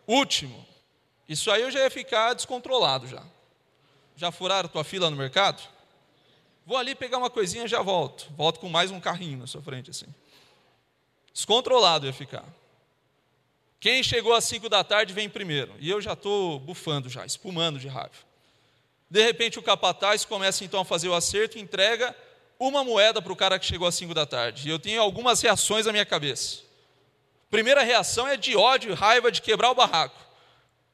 último. 0.07 0.66
Isso 1.29 1.50
aí 1.50 1.62
eu 1.62 1.70
já 1.70 1.81
ia 1.81 1.90
ficar 1.90 2.35
descontrolado 2.35 3.07
já. 3.07 3.22
Já 4.16 4.31
furaram 4.31 4.68
tua 4.68 4.85
fila 4.85 5.11
no 5.11 5.16
mercado? 5.16 5.74
Vou 6.66 6.77
ali 6.77 6.94
pegar 6.94 7.18
uma 7.18 7.31
coisinha 7.31 7.64
e 7.64 7.68
já 7.68 7.83
volto. 7.83 8.33
Volto 8.37 8.59
com 8.59 8.68
mais 8.68 8.90
um 8.90 8.98
carrinho 8.98 9.38
na 9.38 9.46
sua 9.46 9.62
frente 9.62 9.90
assim. 9.90 10.07
Descontrolado 11.33 12.07
ia 12.07 12.12
ficar. 12.12 12.44
Quem 13.79 14.03
chegou 14.03 14.33
às 14.33 14.44
5 14.44 14.68
da 14.68 14.83
tarde 14.83 15.12
vem 15.12 15.29
primeiro. 15.29 15.74
E 15.79 15.90
eu 15.90 16.00
já 16.00 16.14
estou 16.14 16.59
bufando 16.59 17.11
já, 17.11 17.27
espumando 17.27 17.79
de 17.79 17.87
raiva. 17.87 18.14
De 19.11 19.22
repente 19.22 19.59
o 19.59 19.62
capataz 19.62 20.24
começa 20.24 20.64
então 20.64 20.81
a 20.81 20.85
fazer 20.85 21.09
o 21.09 21.14
acerto 21.14 21.59
e 21.59 21.61
entrega 21.61 22.16
uma 22.59 22.83
moeda 22.83 23.20
para 23.20 23.33
o 23.33 23.37
cara 23.37 23.59
que 23.59 23.66
chegou 23.66 23.87
às 23.87 23.94
5 23.94 24.14
da 24.14 24.24
tarde. 24.24 24.66
E 24.66 24.70
eu 24.70 24.79
tenho 24.79 25.03
algumas 25.03 25.42
reações 25.42 25.85
na 25.85 25.92
minha 25.92 26.07
cabeça. 26.07 26.62
Primeira 27.50 27.83
reação 27.83 28.27
é 28.27 28.37
de 28.37 28.57
ódio 28.57 28.90
e 28.90 28.94
raiva 28.94 29.31
de 29.31 29.42
quebrar 29.42 29.70
o 29.70 29.74
barraco. 29.74 30.18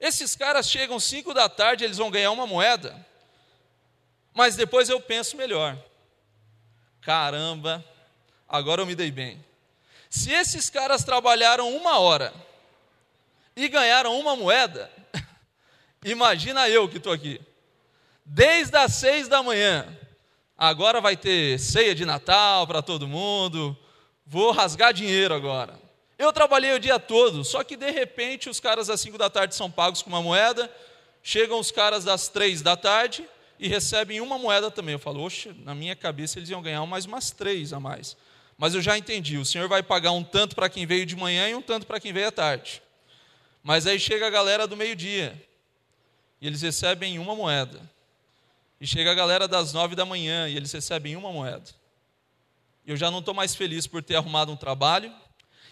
Esses 0.00 0.34
caras 0.34 0.68
chegam 0.68 0.96
às 0.96 1.04
5 1.04 1.32
da 1.32 1.48
tarde, 1.48 1.84
eles 1.84 1.98
vão 1.98 2.10
ganhar 2.10 2.30
uma 2.32 2.46
moeda. 2.46 3.06
Mas 4.34 4.56
depois 4.56 4.88
eu 4.88 5.00
penso 5.00 5.36
melhor. 5.36 5.76
Caramba, 7.00 7.84
agora 8.48 8.82
eu 8.82 8.86
me 8.86 8.94
dei 8.94 9.10
bem. 9.10 9.44
Se 10.08 10.32
esses 10.32 10.68
caras 10.68 11.04
trabalharam 11.04 11.74
uma 11.74 11.98
hora 11.98 12.32
e 13.56 13.68
ganharam 13.68 14.18
uma 14.18 14.36
moeda, 14.36 14.90
imagina 16.04 16.68
eu 16.68 16.88
que 16.88 16.98
estou 16.98 17.12
aqui. 17.12 17.40
Desde 18.24 18.76
as 18.76 18.94
seis 18.94 19.28
da 19.28 19.42
manhã, 19.42 19.86
agora 20.56 21.00
vai 21.00 21.16
ter 21.16 21.58
ceia 21.58 21.94
de 21.94 22.04
Natal 22.04 22.66
para 22.66 22.82
todo 22.82 23.08
mundo, 23.08 23.76
vou 24.26 24.52
rasgar 24.52 24.92
dinheiro 24.92 25.34
agora. 25.34 25.78
Eu 26.18 26.32
trabalhei 26.32 26.72
o 26.72 26.78
dia 26.78 26.98
todo, 26.98 27.42
só 27.44 27.64
que 27.64 27.76
de 27.76 27.90
repente 27.90 28.50
os 28.50 28.60
caras 28.60 28.90
às 28.90 29.00
cinco 29.00 29.16
da 29.16 29.30
tarde 29.30 29.54
são 29.54 29.70
pagos 29.70 30.02
com 30.02 30.10
uma 30.10 30.22
moeda, 30.22 30.70
chegam 31.22 31.58
os 31.58 31.70
caras 31.70 32.06
às 32.06 32.28
três 32.28 32.60
da 32.60 32.76
tarde 32.76 33.26
e 33.60 33.68
recebem 33.68 34.22
uma 34.22 34.38
moeda 34.38 34.70
também. 34.70 34.94
Eu 34.94 34.98
falo, 34.98 35.20
oxe, 35.20 35.52
na 35.64 35.74
minha 35.74 35.94
cabeça 35.94 36.38
eles 36.38 36.48
iam 36.48 36.62
ganhar 36.62 36.84
mais 36.86 37.04
umas 37.04 37.30
três 37.30 37.74
a 37.74 37.78
mais. 37.78 38.16
Mas 38.56 38.74
eu 38.74 38.80
já 38.80 38.96
entendi, 38.96 39.36
o 39.36 39.44
Senhor 39.44 39.68
vai 39.68 39.82
pagar 39.82 40.12
um 40.12 40.24
tanto 40.24 40.56
para 40.56 40.68
quem 40.70 40.86
veio 40.86 41.04
de 41.04 41.14
manhã 41.14 41.46
e 41.48 41.54
um 41.54 41.60
tanto 41.60 41.86
para 41.86 42.00
quem 42.00 42.10
veio 42.10 42.28
à 42.28 42.32
tarde. 42.32 42.82
Mas 43.62 43.86
aí 43.86 44.00
chega 44.00 44.26
a 44.26 44.30
galera 44.30 44.66
do 44.66 44.76
meio-dia, 44.76 45.40
e 46.40 46.46
eles 46.46 46.62
recebem 46.62 47.18
uma 47.18 47.36
moeda. 47.36 47.80
E 48.80 48.86
chega 48.86 49.12
a 49.12 49.14
galera 49.14 49.46
das 49.46 49.74
nove 49.74 49.94
da 49.94 50.06
manhã, 50.06 50.48
e 50.48 50.56
eles 50.56 50.72
recebem 50.72 51.14
uma 51.14 51.30
moeda. 51.30 51.70
Eu 52.86 52.96
já 52.96 53.10
não 53.10 53.18
estou 53.18 53.34
mais 53.34 53.54
feliz 53.54 53.86
por 53.86 54.02
ter 54.02 54.16
arrumado 54.16 54.50
um 54.50 54.56
trabalho, 54.56 55.14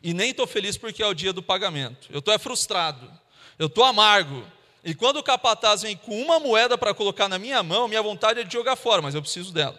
e 0.03 0.13
nem 0.13 0.31
estou 0.31 0.47
feliz 0.47 0.77
porque 0.77 1.03
é 1.03 1.07
o 1.07 1.15
dia 1.15 1.33
do 1.33 1.43
pagamento. 1.43 2.09
Eu 2.11 2.19
estou 2.19 2.35
é 2.35 2.39
frustrado, 2.39 3.11
eu 3.59 3.67
estou 3.67 3.85
amargo. 3.85 4.47
E 4.85 4.95
quando 4.95 5.19
o 5.19 5.23
capataz 5.23 5.83
vem 5.83 5.97
com 5.97 6.21
uma 6.21 6.39
moeda 6.39 6.79
para 6.79 6.95
colocar 6.95 7.29
na 7.29 7.39
minha 7.39 7.63
mão, 7.63 7.89
minha 7.89 8.03
vontade 8.03 8.41
é 8.41 8.45
de 8.45 8.53
jogar 8.53 8.77
fora, 8.77 9.03
mas 9.03 9.15
eu 9.15 9.23
preciso 9.23 9.53
dela. 9.53 9.79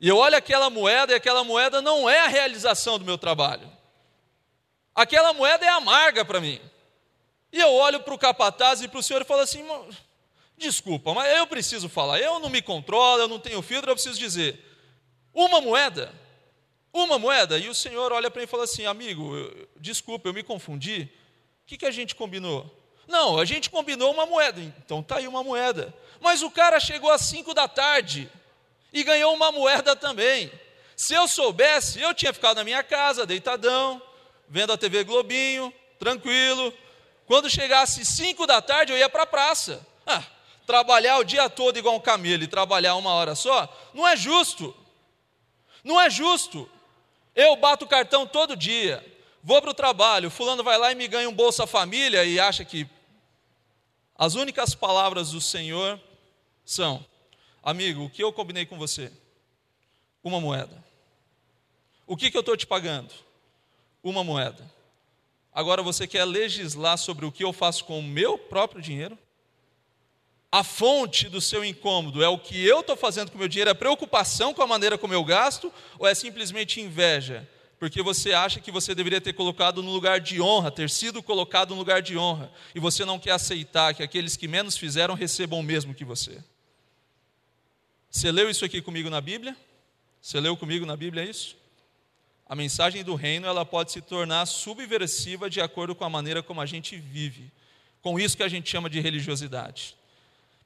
E 0.00 0.08
eu 0.08 0.16
olho 0.16 0.36
aquela 0.36 0.70
moeda 0.70 1.12
e 1.12 1.16
aquela 1.16 1.42
moeda 1.42 1.82
não 1.82 2.08
é 2.08 2.20
a 2.20 2.28
realização 2.28 2.98
do 2.98 3.04
meu 3.04 3.18
trabalho 3.18 3.78
aquela 4.98 5.32
moeda 5.32 5.64
é 5.64 5.68
amarga 5.68 6.24
para 6.24 6.40
mim. 6.40 6.60
E 7.52 7.60
eu 7.60 7.72
olho 7.72 8.00
para 8.00 8.12
o 8.12 8.18
capataz 8.18 8.82
e 8.82 8.88
para 8.88 8.98
o 8.98 9.02
senhor 9.02 9.22
e 9.22 9.24
falo 9.24 9.42
assim: 9.42 9.64
desculpa, 10.56 11.14
mas 11.14 11.36
eu 11.36 11.46
preciso 11.46 11.88
falar, 11.88 12.18
eu 12.18 12.40
não 12.40 12.50
me 12.50 12.60
controlo, 12.60 13.22
eu 13.22 13.28
não 13.28 13.38
tenho 13.38 13.62
filtro, 13.62 13.90
eu 13.90 13.94
preciso 13.94 14.18
dizer, 14.18 14.60
uma 15.32 15.60
moeda, 15.60 16.12
uma 16.92 17.18
moeda. 17.18 17.56
E 17.58 17.68
o 17.68 17.74
senhor 17.74 18.12
olha 18.12 18.28
para 18.28 18.40
mim 18.40 18.44
e 18.44 18.50
fala 18.50 18.64
assim: 18.64 18.86
amigo, 18.86 19.36
eu, 19.36 19.68
desculpa, 19.76 20.28
eu 20.28 20.34
me 20.34 20.42
confundi, 20.42 21.08
o 21.62 21.66
que, 21.66 21.78
que 21.78 21.86
a 21.86 21.92
gente 21.92 22.16
combinou? 22.16 22.77
Não, 23.08 23.38
a 23.38 23.44
gente 23.46 23.70
combinou 23.70 24.12
uma 24.12 24.26
moeda, 24.26 24.60
então 24.60 25.02
tá 25.02 25.16
aí 25.16 25.26
uma 25.26 25.42
moeda. 25.42 25.92
Mas 26.20 26.42
o 26.42 26.50
cara 26.50 26.78
chegou 26.78 27.10
às 27.10 27.22
cinco 27.22 27.54
da 27.54 27.66
tarde 27.66 28.30
e 28.92 29.02
ganhou 29.02 29.34
uma 29.34 29.50
moeda 29.50 29.96
também. 29.96 30.52
Se 30.94 31.14
eu 31.14 31.26
soubesse, 31.26 32.00
eu 32.00 32.12
tinha 32.12 32.32
ficado 32.34 32.56
na 32.56 32.64
minha 32.64 32.82
casa, 32.82 33.24
deitadão, 33.24 34.02
vendo 34.48 34.72
a 34.72 34.76
TV 34.76 35.04
Globinho, 35.04 35.72
tranquilo. 35.98 36.72
Quando 37.26 37.48
chegasse 37.48 38.04
5 38.04 38.46
da 38.46 38.60
tarde, 38.60 38.92
eu 38.92 38.98
ia 38.98 39.08
para 39.08 39.22
a 39.22 39.26
praça. 39.26 39.86
Ah, 40.06 40.22
trabalhar 40.66 41.18
o 41.18 41.24
dia 41.24 41.48
todo 41.48 41.78
igual 41.78 41.94
um 41.94 42.00
camelo 42.00 42.42
e 42.42 42.46
trabalhar 42.46 42.94
uma 42.96 43.12
hora 43.12 43.34
só, 43.34 43.68
não 43.94 44.06
é 44.06 44.16
justo. 44.16 44.76
Não 45.82 46.00
é 46.00 46.10
justo. 46.10 46.68
Eu 47.34 47.56
bato 47.56 47.84
o 47.84 47.88
cartão 47.88 48.26
todo 48.26 48.56
dia, 48.56 49.04
vou 49.42 49.62
para 49.62 49.70
o 49.70 49.74
trabalho, 49.74 50.30
fulano 50.30 50.64
vai 50.64 50.76
lá 50.76 50.90
e 50.92 50.94
me 50.94 51.06
ganha 51.06 51.28
um 51.28 51.32
Bolsa 51.32 51.66
Família 51.66 52.24
e 52.24 52.40
acha 52.40 52.64
que 52.64 52.86
as 54.18 54.34
únicas 54.34 54.74
palavras 54.74 55.30
do 55.30 55.40
Senhor 55.40 55.98
são: 56.64 57.02
amigo, 57.62 58.04
o 58.04 58.10
que 58.10 58.22
eu 58.22 58.32
combinei 58.32 58.66
com 58.66 58.76
você? 58.76 59.10
Uma 60.22 60.40
moeda. 60.40 60.84
O 62.06 62.16
que, 62.16 62.30
que 62.30 62.36
eu 62.36 62.40
estou 62.40 62.56
te 62.56 62.66
pagando? 62.66 63.14
uma 64.02 64.24
moeda. 64.24 64.64
Agora 65.52 65.82
você 65.82 66.06
quer 66.06 66.24
legislar 66.24 66.96
sobre 66.98 67.26
o 67.26 67.32
que 67.32 67.44
eu 67.44 67.52
faço 67.52 67.84
com 67.84 67.98
o 67.98 68.02
meu 68.02 68.38
próprio 68.38 68.80
dinheiro? 68.80 69.18
A 70.50 70.64
fonte 70.64 71.28
do 71.28 71.40
seu 71.40 71.64
incômodo 71.64 72.22
é 72.22 72.28
o 72.28 72.38
que 72.38 72.64
eu 72.64 72.80
estou 72.80 72.96
fazendo 72.96 73.30
com 73.30 73.36
o 73.36 73.38
meu 73.38 73.48
dinheiro? 73.48 73.70
É 73.70 73.74
preocupação 73.74 74.54
com 74.54 74.62
a 74.62 74.66
maneira 74.66 74.96
como 74.96 75.12
eu 75.12 75.24
gasto? 75.24 75.72
Ou 75.98 76.06
é 76.06 76.14
simplesmente 76.14 76.80
inveja? 76.80 77.48
Porque 77.78 78.02
você 78.02 78.32
acha 78.32 78.60
que 78.60 78.72
você 78.72 78.94
deveria 78.94 79.20
ter 79.20 79.32
colocado 79.32 79.82
no 79.82 79.92
lugar 79.92 80.20
de 80.20 80.40
honra, 80.40 80.70
ter 80.70 80.90
sido 80.90 81.22
colocado 81.22 81.70
no 81.70 81.76
lugar 81.76 82.02
de 82.02 82.18
honra, 82.18 82.50
e 82.74 82.80
você 82.80 83.04
não 83.04 83.18
quer 83.18 83.32
aceitar 83.32 83.94
que 83.94 84.02
aqueles 84.02 84.36
que 84.36 84.48
menos 84.48 84.76
fizeram 84.76 85.14
recebam 85.14 85.60
o 85.60 85.62
mesmo 85.62 85.94
que 85.94 86.04
você. 86.04 86.42
Você 88.10 88.32
leu 88.32 88.50
isso 88.50 88.64
aqui 88.64 88.82
comigo 88.82 89.08
na 89.08 89.20
Bíblia? 89.20 89.56
Você 90.20 90.40
leu 90.40 90.56
comigo 90.56 90.84
na 90.84 90.96
Bíblia 90.96 91.24
isso? 91.24 91.56
a 92.48 92.56
mensagem 92.56 93.04
do 93.04 93.14
reino 93.14 93.46
ela 93.46 93.64
pode 93.64 93.92
se 93.92 94.00
tornar 94.00 94.46
subversiva 94.46 95.50
de 95.50 95.60
acordo 95.60 95.94
com 95.94 96.04
a 96.04 96.08
maneira 96.08 96.42
como 96.42 96.62
a 96.62 96.66
gente 96.66 96.96
vive, 96.96 97.52
com 98.00 98.18
isso 98.18 98.36
que 98.36 98.42
a 98.42 98.48
gente 98.48 98.70
chama 98.70 98.88
de 98.88 99.00
religiosidade. 99.00 99.94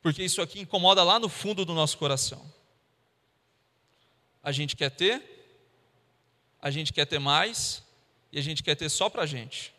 Porque 0.00 0.22
isso 0.22 0.40
aqui 0.40 0.60
incomoda 0.60 1.02
lá 1.02 1.18
no 1.18 1.28
fundo 1.28 1.64
do 1.64 1.74
nosso 1.74 1.98
coração. 1.98 2.40
A 4.42 4.52
gente 4.52 4.76
quer 4.76 4.90
ter, 4.90 5.31
a 6.62 6.70
gente 6.70 6.92
quer 6.92 7.04
ter 7.04 7.18
mais, 7.18 7.82
e 8.32 8.38
a 8.38 8.42
gente 8.42 8.62
quer 8.62 8.76
ter 8.76 8.88
só 8.88 9.10
para 9.10 9.24
a 9.24 9.26
gente. 9.26 9.74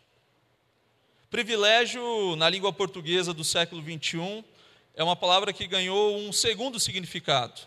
Privilégio, 1.30 2.36
na 2.36 2.48
língua 2.48 2.72
portuguesa 2.72 3.34
do 3.34 3.42
século 3.42 3.82
21, 3.82 4.44
é 4.94 5.02
uma 5.02 5.16
palavra 5.16 5.52
que 5.52 5.66
ganhou 5.66 6.16
um 6.16 6.32
segundo 6.32 6.78
significado. 6.78 7.60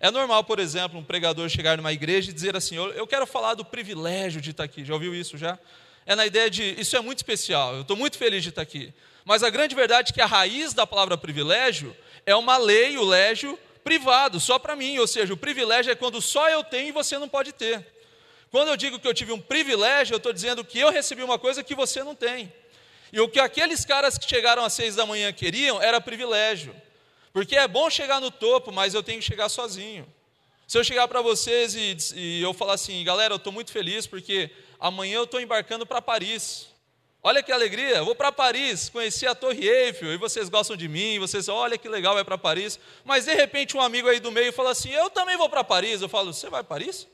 É 0.00 0.10
normal, 0.10 0.42
por 0.44 0.58
exemplo, 0.58 0.98
um 0.98 1.04
pregador 1.04 1.48
chegar 1.48 1.76
numa 1.76 1.92
igreja 1.92 2.30
e 2.30 2.32
dizer 2.32 2.56
assim: 2.56 2.76
Eu 2.76 3.06
quero 3.06 3.26
falar 3.26 3.54
do 3.54 3.64
privilégio 3.64 4.40
de 4.40 4.50
estar 4.50 4.64
aqui. 4.64 4.84
Já 4.84 4.94
ouviu 4.94 5.14
isso 5.14 5.36
já? 5.36 5.58
É 6.06 6.16
na 6.16 6.24
ideia 6.24 6.48
de 6.48 6.62
isso 6.80 6.96
é 6.96 7.00
muito 7.00 7.18
especial, 7.18 7.74
eu 7.74 7.82
estou 7.82 7.96
muito 7.96 8.16
feliz 8.16 8.42
de 8.42 8.48
estar 8.48 8.62
aqui. 8.62 8.92
Mas 9.24 9.42
a 9.42 9.50
grande 9.50 9.74
verdade 9.74 10.10
é 10.10 10.14
que 10.14 10.20
a 10.20 10.26
raiz 10.26 10.72
da 10.72 10.86
palavra 10.86 11.16
privilégio 11.16 11.96
é 12.26 12.34
uma 12.34 12.56
lei, 12.56 12.96
o 12.96 13.04
légio, 13.04 13.58
privado, 13.84 14.40
só 14.40 14.58
para 14.58 14.74
mim. 14.74 14.98
Ou 14.98 15.06
seja, 15.06 15.32
o 15.32 15.36
privilégio 15.36 15.92
é 15.92 15.94
quando 15.94 16.20
só 16.20 16.48
eu 16.48 16.64
tenho 16.64 16.88
e 16.88 16.92
você 16.92 17.18
não 17.18 17.28
pode 17.28 17.52
ter. 17.52 17.91
Quando 18.52 18.68
eu 18.68 18.76
digo 18.76 18.98
que 18.98 19.08
eu 19.08 19.14
tive 19.14 19.32
um 19.32 19.40
privilégio, 19.40 20.12
eu 20.12 20.18
estou 20.18 20.30
dizendo 20.30 20.62
que 20.62 20.78
eu 20.78 20.90
recebi 20.90 21.22
uma 21.22 21.38
coisa 21.38 21.64
que 21.64 21.74
você 21.74 22.04
não 22.04 22.14
tem. 22.14 22.52
E 23.10 23.18
o 23.18 23.26
que 23.26 23.40
aqueles 23.40 23.82
caras 23.82 24.18
que 24.18 24.28
chegaram 24.28 24.62
às 24.62 24.74
seis 24.74 24.94
da 24.94 25.06
manhã 25.06 25.32
queriam 25.32 25.80
era 25.80 25.98
privilégio. 26.02 26.76
Porque 27.32 27.56
é 27.56 27.66
bom 27.66 27.88
chegar 27.88 28.20
no 28.20 28.30
topo, 28.30 28.70
mas 28.70 28.92
eu 28.92 29.02
tenho 29.02 29.20
que 29.20 29.24
chegar 29.24 29.48
sozinho. 29.48 30.06
Se 30.68 30.76
eu 30.76 30.84
chegar 30.84 31.08
para 31.08 31.22
vocês 31.22 31.74
e, 31.74 31.96
e, 32.14 32.42
eu 32.42 32.52
falar 32.52 32.74
assim, 32.74 33.02
galera, 33.02 33.32
eu 33.32 33.36
estou 33.36 33.54
muito 33.54 33.72
feliz 33.72 34.06
porque 34.06 34.50
amanhã 34.78 35.16
eu 35.16 35.24
estou 35.24 35.40
embarcando 35.40 35.86
para 35.86 36.02
Paris. 36.02 36.68
Olha 37.22 37.42
que 37.42 37.52
alegria, 37.52 37.96
eu 37.96 38.04
vou 38.04 38.14
para 38.14 38.30
Paris, 38.30 38.90
conheci 38.90 39.26
a 39.26 39.34
Torre 39.34 39.66
Eiffel 39.66 40.12
e 40.12 40.18
vocês 40.18 40.50
gostam 40.50 40.76
de 40.76 40.88
mim, 40.88 41.18
vocês, 41.18 41.48
olha 41.48 41.78
que 41.78 41.88
legal, 41.88 42.12
vai 42.12 42.24
para 42.24 42.36
Paris. 42.36 42.78
Mas 43.02 43.24
de 43.24 43.32
repente 43.32 43.78
um 43.78 43.80
amigo 43.80 44.08
aí 44.08 44.20
do 44.20 44.30
meio 44.30 44.52
fala 44.52 44.72
assim, 44.72 44.90
eu 44.90 45.08
também 45.08 45.38
vou 45.38 45.48
para 45.48 45.64
Paris. 45.64 46.02
Eu 46.02 46.08
falo, 46.10 46.34
você 46.34 46.50
vai 46.50 46.62
para 46.62 46.68
Paris? 46.68 47.08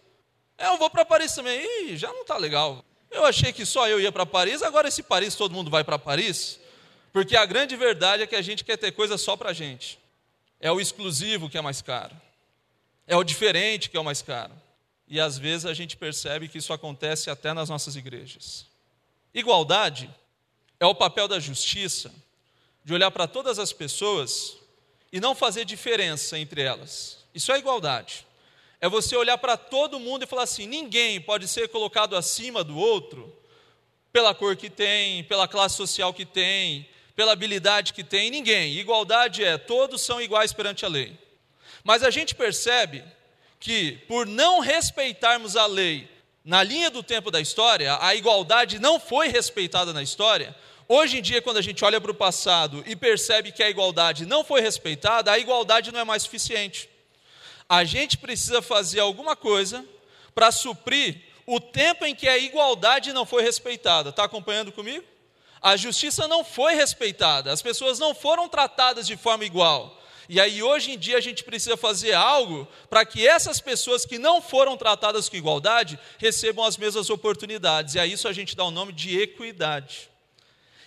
É, 0.58 0.66
eu 0.66 0.76
vou 0.76 0.90
para 0.90 1.04
Paris 1.04 1.32
também. 1.32 1.60
Ih, 1.86 1.96
já 1.96 2.12
não 2.12 2.22
está 2.22 2.36
legal. 2.36 2.84
Eu 3.10 3.24
achei 3.24 3.52
que 3.52 3.64
só 3.64 3.88
eu 3.88 4.00
ia 4.00 4.12
para 4.12 4.26
Paris, 4.26 4.62
agora 4.62 4.88
esse 4.88 5.02
Paris 5.02 5.34
todo 5.34 5.54
mundo 5.54 5.70
vai 5.70 5.84
para 5.84 5.98
Paris. 5.98 6.60
Porque 7.12 7.36
a 7.36 7.46
grande 7.46 7.76
verdade 7.76 8.24
é 8.24 8.26
que 8.26 8.36
a 8.36 8.42
gente 8.42 8.64
quer 8.64 8.76
ter 8.76 8.92
coisa 8.92 9.16
só 9.16 9.36
para 9.36 9.50
a 9.50 9.52
gente. 9.54 9.98
É 10.60 10.70
o 10.70 10.80
exclusivo 10.80 11.48
que 11.48 11.56
é 11.56 11.60
mais 11.60 11.80
caro. 11.80 12.14
É 13.06 13.16
o 13.16 13.24
diferente 13.24 13.88
que 13.88 13.96
é 13.96 14.00
o 14.00 14.04
mais 14.04 14.20
caro. 14.20 14.52
E 15.06 15.18
às 15.18 15.38
vezes 15.38 15.64
a 15.64 15.72
gente 15.72 15.96
percebe 15.96 16.48
que 16.48 16.58
isso 16.58 16.72
acontece 16.72 17.30
até 17.30 17.54
nas 17.54 17.70
nossas 17.70 17.96
igrejas. 17.96 18.66
Igualdade 19.32 20.10
é 20.78 20.84
o 20.84 20.94
papel 20.94 21.26
da 21.26 21.40
justiça, 21.40 22.12
de 22.84 22.92
olhar 22.92 23.10
para 23.10 23.26
todas 23.26 23.58
as 23.58 23.72
pessoas 23.72 24.58
e 25.10 25.20
não 25.20 25.34
fazer 25.34 25.64
diferença 25.64 26.38
entre 26.38 26.60
elas. 26.62 27.24
Isso 27.34 27.50
é 27.52 27.58
igualdade. 27.58 28.26
É 28.80 28.88
você 28.88 29.16
olhar 29.16 29.38
para 29.38 29.56
todo 29.56 29.98
mundo 29.98 30.22
e 30.22 30.26
falar 30.26 30.44
assim: 30.44 30.66
ninguém 30.66 31.20
pode 31.20 31.48
ser 31.48 31.68
colocado 31.68 32.16
acima 32.16 32.62
do 32.62 32.76
outro 32.76 33.34
pela 34.12 34.34
cor 34.34 34.56
que 34.56 34.70
tem, 34.70 35.24
pela 35.24 35.48
classe 35.48 35.76
social 35.76 36.14
que 36.14 36.24
tem, 36.24 36.88
pela 37.14 37.32
habilidade 37.32 37.92
que 37.92 38.04
tem, 38.04 38.30
ninguém. 38.30 38.76
Igualdade 38.78 39.44
é 39.44 39.58
todos 39.58 40.02
são 40.02 40.20
iguais 40.20 40.52
perante 40.52 40.84
a 40.84 40.88
lei. 40.88 41.16
Mas 41.82 42.02
a 42.02 42.10
gente 42.10 42.34
percebe 42.34 43.04
que, 43.58 43.92
por 44.06 44.26
não 44.26 44.60
respeitarmos 44.60 45.56
a 45.56 45.66
lei 45.66 46.08
na 46.44 46.62
linha 46.62 46.90
do 46.90 47.02
tempo 47.02 47.30
da 47.30 47.40
história, 47.40 47.98
a 48.00 48.14
igualdade 48.14 48.78
não 48.78 49.00
foi 49.00 49.28
respeitada 49.28 49.92
na 49.92 50.02
história. 50.02 50.54
Hoje 50.88 51.18
em 51.18 51.22
dia, 51.22 51.42
quando 51.42 51.58
a 51.58 51.62
gente 51.62 51.84
olha 51.84 52.00
para 52.00 52.10
o 52.10 52.14
passado 52.14 52.82
e 52.86 52.96
percebe 52.96 53.52
que 53.52 53.62
a 53.62 53.68
igualdade 53.68 54.24
não 54.24 54.42
foi 54.42 54.60
respeitada, 54.60 55.30
a 55.30 55.38
igualdade 55.38 55.92
não 55.92 56.00
é 56.00 56.04
mais 56.04 56.22
suficiente. 56.22 56.88
A 57.68 57.84
gente 57.84 58.16
precisa 58.16 58.62
fazer 58.62 59.00
alguma 59.00 59.36
coisa 59.36 59.84
para 60.34 60.50
suprir 60.50 61.20
o 61.46 61.60
tempo 61.60 62.04
em 62.06 62.14
que 62.14 62.28
a 62.28 62.38
igualdade 62.38 63.12
não 63.12 63.26
foi 63.26 63.42
respeitada. 63.42 64.10
Está 64.10 64.24
acompanhando 64.24 64.72
comigo? 64.72 65.04
A 65.60 65.76
justiça 65.76 66.28
não 66.28 66.44
foi 66.44 66.74
respeitada, 66.74 67.52
as 67.52 67.60
pessoas 67.60 67.98
não 67.98 68.14
foram 68.14 68.48
tratadas 68.48 69.06
de 69.06 69.16
forma 69.16 69.44
igual. 69.44 69.98
E 70.28 70.38
aí, 70.38 70.62
hoje 70.62 70.92
em 70.92 70.98
dia, 70.98 71.16
a 71.16 71.22
gente 71.22 71.42
precisa 71.42 71.76
fazer 71.76 72.12
algo 72.12 72.68
para 72.90 73.04
que 73.04 73.26
essas 73.26 73.60
pessoas 73.60 74.04
que 74.04 74.18
não 74.18 74.42
foram 74.42 74.76
tratadas 74.76 75.28
com 75.28 75.36
igualdade 75.36 75.98
recebam 76.18 76.64
as 76.64 76.76
mesmas 76.76 77.08
oportunidades. 77.08 77.94
E 77.94 77.98
a 77.98 78.06
isso 78.06 78.28
a 78.28 78.32
gente 78.32 78.54
dá 78.54 78.62
o 78.64 78.70
nome 78.70 78.92
de 78.92 79.18
equidade. 79.18 80.10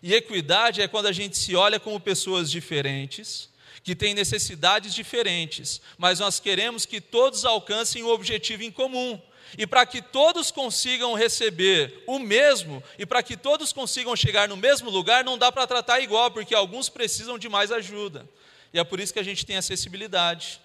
E 0.03 0.13
equidade 0.13 0.81
é 0.81 0.87
quando 0.87 1.07
a 1.07 1.11
gente 1.11 1.37
se 1.37 1.55
olha 1.55 1.79
como 1.79 1.99
pessoas 1.99 2.51
diferentes, 2.51 3.49
que 3.83 3.95
têm 3.95 4.13
necessidades 4.13 4.93
diferentes, 4.93 5.81
mas 5.97 6.19
nós 6.19 6.39
queremos 6.39 6.85
que 6.85 7.01
todos 7.01 7.45
alcancem 7.45 8.03
o 8.03 8.07
um 8.07 8.09
objetivo 8.09 8.63
em 8.63 8.71
comum. 8.71 9.19
E 9.57 9.67
para 9.67 9.85
que 9.85 10.01
todos 10.01 10.49
consigam 10.49 11.13
receber 11.13 12.03
o 12.07 12.19
mesmo, 12.19 12.81
e 12.97 13.05
para 13.05 13.21
que 13.21 13.35
todos 13.35 13.73
consigam 13.73 14.15
chegar 14.15 14.47
no 14.47 14.55
mesmo 14.55 14.89
lugar, 14.89 15.25
não 15.25 15.37
dá 15.37 15.51
para 15.51 15.67
tratar 15.67 15.99
igual, 15.99 16.31
porque 16.31 16.55
alguns 16.55 16.87
precisam 16.87 17.37
de 17.37 17.49
mais 17.49 17.71
ajuda. 17.71 18.27
E 18.73 18.79
é 18.79 18.83
por 18.83 18.99
isso 18.99 19.11
que 19.11 19.19
a 19.19 19.23
gente 19.23 19.45
tem 19.45 19.57
acessibilidade. 19.57 20.61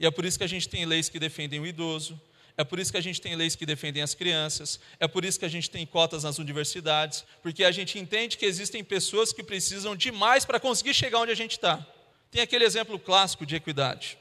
E 0.00 0.06
é 0.06 0.10
por 0.10 0.24
isso 0.24 0.38
que 0.38 0.44
a 0.44 0.48
gente 0.48 0.68
tem 0.68 0.84
leis 0.84 1.08
que 1.08 1.20
defendem 1.20 1.60
o 1.60 1.66
idoso. 1.66 2.20
É 2.56 2.64
por 2.64 2.78
isso 2.78 2.90
que 2.90 2.98
a 2.98 3.00
gente 3.00 3.20
tem 3.20 3.36
leis 3.36 3.54
que 3.54 3.66
defendem 3.66 4.02
as 4.02 4.14
crianças. 4.14 4.80
É 4.98 5.06
por 5.06 5.24
isso 5.24 5.38
que 5.38 5.44
a 5.44 5.48
gente 5.48 5.70
tem 5.70 5.86
cotas 5.86 6.24
nas 6.24 6.38
universidades. 6.38 7.24
Porque 7.42 7.62
a 7.62 7.70
gente 7.70 7.98
entende 7.98 8.36
que 8.36 8.46
existem 8.46 8.82
pessoas 8.82 9.32
que 9.32 9.42
precisam 9.42 9.94
de 9.94 10.10
mais 10.10 10.44
para 10.44 10.58
conseguir 10.58 10.94
chegar 10.94 11.20
onde 11.20 11.32
a 11.32 11.36
gente 11.36 11.52
está. 11.52 11.86
Tem 12.34 12.42
aquele 12.42 12.64
exemplo 12.64 12.98
clássico 12.98 13.46
de 13.46 13.54
equidade: 13.54 14.18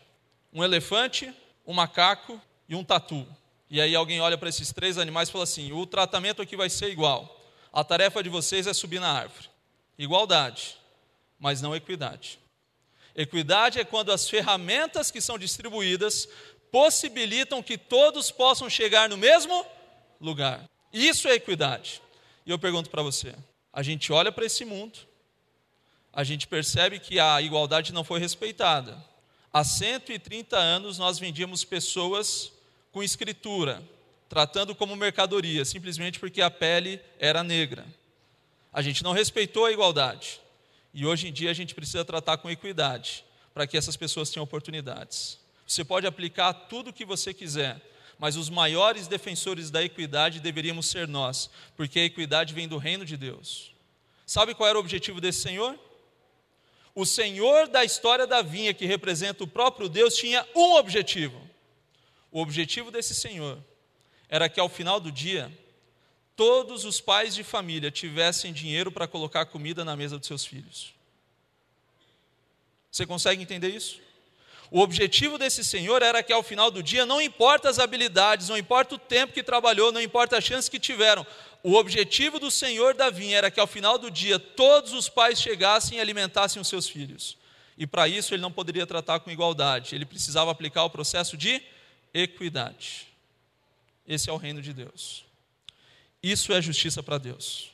um 0.54 0.64
elefante, 0.64 1.34
um 1.66 1.74
macaco 1.74 2.40
e 2.70 2.76
um 2.76 2.84
tatu. 2.84 3.26
E 3.72 3.82
aí 3.82 3.96
alguém 3.96 4.22
olha 4.22 4.38
para 4.38 4.50
esses 4.50 4.72
três 4.72 5.00
animais 5.00 5.30
e 5.30 5.32
fala 5.32 5.46
assim: 5.46 5.72
o 5.72 5.84
tratamento 5.88 6.40
aqui 6.40 6.56
vai 6.56 6.70
ser 6.70 6.92
igual. 6.92 7.42
A 7.74 7.84
tarefa 7.84 8.22
de 8.22 8.30
vocês 8.30 8.68
é 8.68 8.74
subir 8.74 9.00
na 9.00 9.12
árvore. 9.12 9.50
Igualdade, 9.98 10.78
mas 11.40 11.60
não 11.60 11.76
equidade. 11.76 12.38
Equidade 13.16 13.80
é 13.80 13.84
quando 13.84 14.12
as 14.12 14.30
ferramentas 14.30 15.10
que 15.10 15.20
são 15.20 15.40
distribuídas 15.40 16.30
possibilitam 16.72 17.64
que 17.64 17.80
todos 17.80 18.30
possam 18.30 18.70
chegar 18.70 19.10
no 19.10 19.18
mesmo 19.18 19.66
lugar. 20.22 20.70
Isso 20.94 21.28
é 21.28 21.34
equidade. 21.34 22.00
E 22.46 22.52
eu 22.52 22.60
pergunto 22.60 22.92
para 22.92 23.02
você: 23.02 23.34
a 23.74 23.82
gente 23.82 24.14
olha 24.14 24.32
para 24.32 24.46
esse 24.46 24.64
mundo, 24.66 25.00
a 26.14 26.24
gente 26.24 26.46
percebe 26.46 27.00
que 27.00 27.20
a 27.20 27.42
igualdade 27.42 27.92
não 27.92 28.04
foi 28.04 28.20
respeitada. 28.20 29.04
Há 29.52 29.64
130 29.64 30.56
anos 30.56 31.00
nós 31.00 31.18
vendíamos 31.18 31.64
pessoas 31.64 32.52
com 32.92 33.02
escritura, 33.02 33.84
tratando 34.30 34.76
como 34.76 34.96
mercadoria, 34.96 35.66
simplesmente 35.66 36.20
porque 36.20 36.42
a 36.42 36.52
pele 36.52 37.02
era 37.20 37.44
negra. 37.44 37.84
A 38.72 38.82
gente 38.82 39.04
não 39.04 39.12
respeitou 39.12 39.66
a 39.66 39.72
igualdade. 39.72 40.40
E 40.94 41.06
hoje 41.06 41.28
em 41.28 41.34
dia 41.34 41.50
a 41.50 41.54
gente 41.54 41.74
precisa 41.74 42.06
tratar 42.06 42.38
com 42.38 42.50
equidade, 42.50 43.26
para 43.52 43.66
que 43.66 43.76
essas 43.76 43.98
pessoas 43.98 44.30
tenham 44.30 44.44
oportunidades. 44.44 45.40
Você 45.66 45.84
pode 45.84 46.06
aplicar 46.06 46.54
tudo 46.54 46.92
o 46.92 46.94
que 46.94 47.06
você 47.06 47.34
quiser, 47.34 47.82
mas 48.20 48.36
os 48.36 48.50
maiores 48.50 49.08
defensores 49.08 49.72
da 49.72 49.84
equidade 49.84 50.40
deveríamos 50.40 50.86
ser 50.86 51.08
nós, 51.08 51.50
porque 51.76 52.00
a 52.00 52.06
equidade 52.06 52.54
vem 52.54 52.68
do 52.68 52.78
reino 52.78 53.04
de 53.04 53.18
Deus. 53.18 53.74
Sabe 54.26 54.54
qual 54.54 54.70
era 54.70 54.78
o 54.78 54.82
objetivo 54.82 55.20
desse 55.20 55.42
Senhor? 55.42 55.78
O 56.96 57.06
Senhor 57.06 57.68
da 57.68 57.84
história 57.84 58.28
da 58.28 58.42
vinha, 58.42 58.74
que 58.74 58.86
representa 58.86 59.44
o 59.44 59.48
próprio 59.48 59.90
Deus, 59.90 60.16
tinha 60.16 60.48
um 60.56 60.74
objetivo. 60.74 61.42
O 62.32 62.42
objetivo 62.42 62.92
desse 62.92 63.16
Senhor 63.16 63.58
era 64.30 64.48
que 64.50 64.60
ao 64.60 64.70
final 64.70 65.00
do 65.00 65.12
dia 65.12 65.52
todos 66.36 66.86
os 66.86 67.00
pais 67.00 67.36
de 67.36 67.44
família 67.44 67.92
tivessem 67.92 68.52
dinheiro 68.52 68.92
para 68.92 69.08
colocar 69.08 69.46
comida 69.46 69.86
na 69.86 69.96
mesa 69.96 70.18
dos 70.18 70.28
seus 70.28 70.46
filhos. 70.46 70.94
Você 72.92 73.06
consegue 73.06 73.42
entender 73.42 73.70
isso? 73.70 74.00
O 74.72 74.80
objetivo 74.80 75.38
desse 75.38 75.64
senhor 75.64 76.02
era 76.02 76.24
que 76.24 76.34
ao 76.34 76.42
final 76.42 76.72
do 76.72 76.82
dia, 76.82 77.06
não 77.06 77.22
importa 77.22 77.70
as 77.70 77.78
habilidades, 77.78 78.50
não 78.50 78.58
importa 78.58 78.96
o 78.96 78.98
tempo 78.98 79.32
que 79.32 79.44
trabalhou, 79.44 79.92
não 79.92 80.02
importa 80.02 80.38
as 80.38 80.44
chances 80.44 80.68
que 80.68 80.80
tiveram, 80.80 81.26
o 81.64 81.76
objetivo 81.76 82.40
do 82.40 82.52
senhor 82.52 82.94
da 82.94 83.10
vinha 83.10 83.38
era 83.38 83.50
que 83.50 83.60
ao 83.60 83.66
final 83.66 83.98
do 83.98 84.12
dia 84.12 84.38
todos 84.38 84.92
os 84.92 85.08
pais 85.08 85.42
chegassem 85.42 85.98
e 85.98 86.02
alimentassem 86.02 86.62
os 86.62 86.68
seus 86.68 86.90
filhos. 86.90 87.38
E 87.78 87.88
para 87.88 88.08
isso 88.08 88.34
ele 88.34 88.42
não 88.42 88.52
poderia 88.52 88.86
tratar 88.86 89.22
com 89.22 89.32
igualdade, 89.32 89.96
ele 89.96 90.06
precisava 90.06 90.52
aplicar 90.52 90.84
o 90.84 90.90
processo 90.90 91.38
de 91.38 91.62
equidade. 92.14 93.08
Esse 94.06 94.30
é 94.30 94.34
o 94.34 94.38
reino 94.38 94.62
de 94.62 94.74
Deus. 94.74 95.24
Isso 96.22 96.52
é 96.52 96.62
justiça 96.62 97.02
para 97.02 97.18
Deus. 97.18 97.72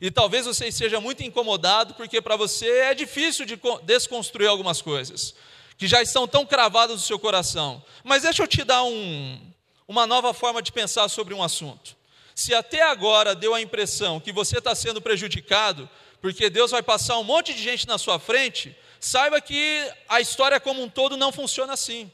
E 0.00 0.10
talvez 0.10 0.46
você 0.46 0.66
esteja 0.66 1.00
muito 1.00 1.22
incomodado, 1.22 1.94
porque 1.94 2.20
para 2.20 2.36
você 2.36 2.68
é 2.68 2.94
difícil 2.94 3.44
de 3.46 3.58
desconstruir 3.84 4.48
algumas 4.48 4.82
coisas, 4.82 5.34
que 5.76 5.86
já 5.86 6.02
estão 6.02 6.26
tão 6.26 6.44
cravadas 6.44 6.96
no 6.96 7.06
seu 7.06 7.18
coração. 7.18 7.84
Mas 8.02 8.22
deixa 8.22 8.42
eu 8.42 8.46
te 8.46 8.64
dar 8.64 8.82
um, 8.82 9.40
uma 9.86 10.06
nova 10.06 10.34
forma 10.34 10.62
de 10.62 10.72
pensar 10.72 11.08
sobre 11.08 11.34
um 11.34 11.42
assunto. 11.42 11.96
Se 12.36 12.54
até 12.54 12.82
agora 12.82 13.34
deu 13.34 13.54
a 13.54 13.62
impressão 13.62 14.20
que 14.20 14.30
você 14.30 14.58
está 14.58 14.74
sendo 14.74 15.00
prejudicado, 15.00 15.88
porque 16.20 16.50
Deus 16.50 16.70
vai 16.70 16.82
passar 16.82 17.18
um 17.18 17.24
monte 17.24 17.54
de 17.54 17.62
gente 17.62 17.88
na 17.88 17.96
sua 17.96 18.18
frente, 18.18 18.76
saiba 19.00 19.40
que 19.40 19.90
a 20.06 20.20
história 20.20 20.60
como 20.60 20.82
um 20.82 20.88
todo 20.88 21.16
não 21.16 21.32
funciona 21.32 21.72
assim. 21.72 22.12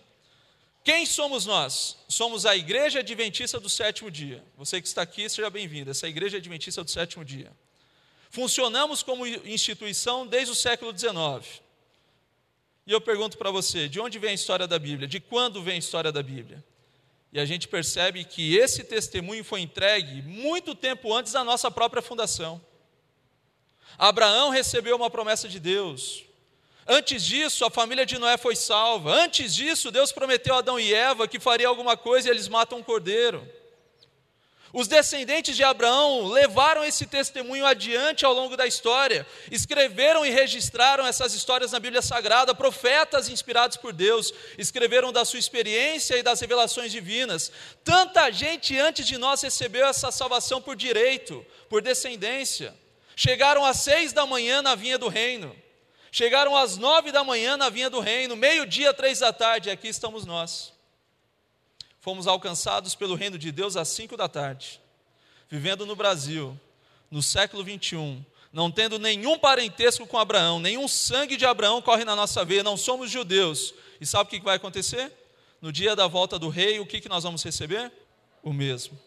Quem 0.85 1.05
somos 1.07 1.45
nós? 1.45 1.99
Somos 2.09 2.47
a 2.47 2.57
Igreja 2.57 3.01
Adventista 3.01 3.59
do 3.59 3.69
sétimo 3.69 4.13
dia. 4.13 4.45
Você 4.57 4.81
que 4.81 4.87
está 4.87 5.03
aqui, 5.03 5.29
seja 5.29 5.51
bem-vindo. 5.51 5.91
Essa 5.91 6.07
é 6.07 6.11
Igreja 6.11 6.37
Adventista 6.37 6.85
do 6.85 6.91
sétimo 6.91 7.25
dia. 7.25 7.51
Funcionamos 8.31 9.03
como 9.03 9.27
instituição 9.27 10.25
desde 10.25 10.53
o 10.53 10.55
século 10.55 10.97
XIX. 10.97 11.61
E 12.87 12.93
eu 12.93 13.01
pergunto 13.01 13.37
para 13.37 13.51
você: 13.51 13.89
de 13.89 13.99
onde 13.99 14.21
vem 14.21 14.31
a 14.31 14.35
história 14.35 14.69
da 14.69 14.79
Bíblia? 14.79 15.09
De 15.09 15.19
quando 15.19 15.61
vem 15.65 15.75
a 15.75 15.79
história 15.79 16.13
da 16.13 16.23
Bíblia? 16.23 16.63
E 17.33 17.41
a 17.41 17.45
gente 17.45 17.67
percebe 17.67 18.25
que 18.25 18.57
esse 18.57 18.85
testemunho 18.85 19.43
foi 19.43 19.61
entregue 19.61 20.21
muito 20.23 20.75
tempo 20.75 21.15
antes 21.15 21.33
da 21.33 21.43
nossa 21.43 21.71
própria 21.71 22.03
fundação. 22.03 22.61
Abraão 23.97 24.51
recebeu 24.51 24.97
uma 24.97 25.11
promessa 25.11 25.49
de 25.49 25.59
Deus, 25.59 26.25
Antes 26.87 27.25
disso, 27.25 27.65
a 27.65 27.71
família 27.71 28.05
de 28.05 28.19
Noé 28.19 28.37
foi 28.37 28.57
salva. 28.57 29.13
Antes 29.13 29.55
disso, 29.55 29.91
Deus 29.91 30.11
prometeu 30.11 30.55
a 30.55 30.59
Adão 30.59 30.81
e 30.81 30.93
Eva 30.93 31.29
que 31.29 31.39
faria 31.39 31.69
alguma 31.69 31.97
coisa 31.97 32.29
e 32.29 32.31
eles 32.31 32.49
matam 32.49 32.79
um 32.79 32.83
cordeiro. 32.83 33.47
Os 34.73 34.89
descendentes 34.89 35.55
de 35.55 35.63
Abraão 35.63 36.29
levaram 36.29 36.83
esse 36.83 37.05
testemunho 37.05 37.67
adiante 37.67 38.25
ao 38.25 38.33
longo 38.33 38.57
da 38.57 38.67
história, 38.67 39.27
escreveram 39.51 40.25
e 40.25 40.31
registraram 40.31 41.07
essas 41.07 41.35
histórias 41.35 41.73
na 41.73 41.79
Bíblia 41.79 42.01
Sagrada, 42.01 42.55
profetas 42.55 43.29
inspirados 43.29 43.77
por 43.77 43.93
Deus, 43.93 44.33
escreveram 44.57 45.13
da 45.13 45.27
sua 45.27 45.39
experiência 45.39 46.17
e 46.17 46.23
das 46.23 46.41
revelações 46.41 46.91
divinas. 46.91 47.53
Tanta 47.85 48.31
gente 48.31 48.79
antes 48.79 49.07
de 49.07 49.19
nós 49.19 49.43
recebeu 49.43 49.87
essa 49.87 50.11
salvação 50.11 50.63
por 50.63 50.75
direito, 50.75 51.45
por 51.69 51.83
descendência. 51.83 52.75
Chegaram 53.15 53.67
às 53.67 53.79
seis 53.79 54.15
da 54.15 54.25
manhã 54.25 54.63
na 54.63 54.75
vinha 54.75 54.97
do 54.97 55.09
reino. 55.09 55.55
Chegaram 56.11 56.57
às 56.57 56.79
nove 56.79 57.13
da 57.13 57.23
manhã 57.23 57.59
na 57.59 57.69
vinha 57.69 57.91
do 57.91 58.01
reino, 58.01 58.37
meio-dia, 58.37 58.95
três 58.95 59.19
da 59.19 59.35
tarde, 59.35 59.71
aqui 59.71 59.89
estamos 59.89 60.25
nós. 60.25 60.72
Fomos 62.03 62.27
alcançados 62.27 62.97
pelo 62.97 63.15
reino 63.15 63.39
de 63.39 63.53
Deus 63.53 63.77
às 63.77 63.87
cinco 63.87 64.17
da 64.17 64.29
tarde, 64.29 64.81
vivendo 65.49 65.87
no 65.87 65.95
Brasil, 65.95 66.59
no 67.09 67.23
século 67.23 67.63
21, 67.63 68.25
não 68.53 68.73
tendo 68.73 68.99
nenhum 68.99 69.39
parentesco 69.39 70.05
com 70.05 70.19
Abraão, 70.19 70.59
nenhum 70.59 70.89
sangue 70.89 71.37
de 71.37 71.47
Abraão 71.47 71.81
corre 71.81 72.05
na 72.05 72.17
nossa 72.17 72.45
veia, 72.45 72.65
não 72.65 72.77
somos 72.77 73.09
judeus. 73.09 73.73
E 74.01 74.05
sabe 74.05 74.27
o 74.27 74.31
que 74.33 74.45
vai 74.45 74.57
acontecer? 74.57 75.13
No 75.61 75.71
dia 75.71 75.95
da 75.95 76.09
volta 76.09 76.41
do 76.41 76.49
rei, 76.49 76.81
o 76.81 76.87
que 76.87 77.09
nós 77.09 77.23
vamos 77.23 77.45
receber? 77.45 77.93
O 78.43 78.53
mesmo, 78.53 78.99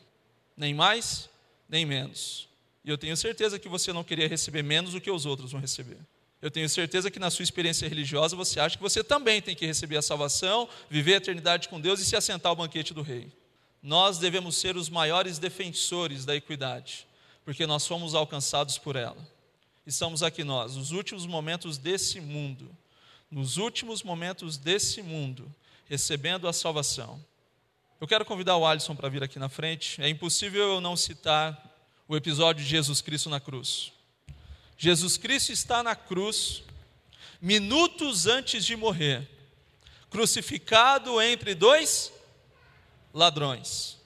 nem 0.55 0.73
mais, 0.73 1.29
nem 1.67 1.86
menos. 1.86 2.47
E 2.86 2.89
eu 2.89 2.97
tenho 2.97 3.17
certeza 3.17 3.60
que 3.60 3.67
você 3.67 3.91
não 3.91 4.05
queria 4.05 4.29
receber 4.29 4.63
menos 4.63 4.93
do 4.93 5.01
que 5.01 5.12
os 5.12 5.25
outros 5.25 5.51
vão 5.51 5.60
receber. 5.60 5.97
Eu 6.41 6.52
tenho 6.52 6.69
certeza 6.69 7.10
que 7.10 7.19
na 7.19 7.32
sua 7.32 7.43
experiência 7.43 7.88
religiosa 7.88 8.36
você 8.36 8.60
acha 8.60 8.78
que 8.78 8.84
você 8.84 9.04
também 9.04 9.41
tem 9.41 9.56
que 9.56 9.65
receber 9.65 9.98
a 9.98 10.02
salvação, 10.02 10.69
viver 10.89 11.15
a 11.15 11.17
eternidade 11.17 11.69
com 11.69 11.80
Deus 11.80 12.00
e 12.00 12.06
se 12.06 12.15
assentar 12.15 12.50
ao 12.50 12.56
banquete 12.56 12.93
do 12.93 13.02
Rei. 13.02 13.32
Nós 13.82 14.17
devemos 14.17 14.58
ser 14.58 14.76
os 14.76 14.89
maiores 14.89 15.39
defensores 15.39 16.26
da 16.26 16.36
equidade, 16.36 17.08
porque 17.43 17.65
nós 17.65 17.86
fomos 17.88 18.13
alcançados 18.13 18.78
por 18.78 18.95
ela. 18.95 19.17
Estamos 19.86 20.24
aqui 20.24 20.43
nós, 20.43 20.76
nos 20.76 20.91
últimos 20.91 21.26
momentos 21.26 21.78
desse 21.78 22.19
mundo, 22.19 22.76
nos 23.30 23.58
últimos 23.58 24.02
momentos 24.04 24.58
desse 24.58 25.02
mundo, 25.02 25.54
recebendo 25.88 26.48
a 26.48 26.54
salvação. 26.54 27.24
Eu 28.02 28.08
quero 28.08 28.26
convidar 28.26 28.58
o 28.58 28.65
Alisson 28.65 28.95
para 28.95 29.10
vir 29.10 29.24
aqui 29.24 29.39
na 29.39 29.48
frente. 29.48 30.02
É 30.02 30.10
impossível 30.10 30.74
eu 30.74 30.82
não 30.82 30.98
citar 30.98 31.74
o 32.08 32.15
episódio 32.15 32.63
de 32.63 32.69
Jesus 32.69 33.02
Cristo 33.02 33.30
na 33.30 33.39
cruz. 33.39 33.91
Jesus 34.78 35.18
Cristo 35.18 35.52
está 35.52 35.82
na 35.82 35.96
cruz, 35.96 36.64
minutos 37.42 38.28
antes 38.28 38.66
de 38.66 38.76
morrer, 38.76 39.28
crucificado 40.10 41.22
entre 41.22 41.56
dois 41.56 42.12
ladrões. 43.14 43.98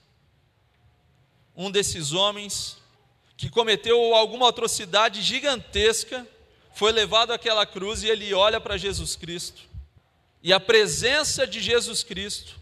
Um 1.56 1.70
desses 1.70 2.12
homens 2.12 2.78
que 3.36 3.48
cometeu 3.48 4.14
alguma 4.14 4.48
atrocidade 4.48 5.22
gigantesca 5.22 6.26
foi 6.74 6.92
levado 6.92 7.32
àquela 7.32 7.66
cruz 7.66 8.02
e 8.02 8.08
ele 8.08 8.32
olha 8.32 8.60
para 8.60 8.76
Jesus 8.76 9.16
Cristo. 9.16 9.62
E 10.42 10.52
a 10.52 10.60
presença 10.60 11.46
de 11.46 11.60
Jesus 11.60 12.02
Cristo, 12.02 12.58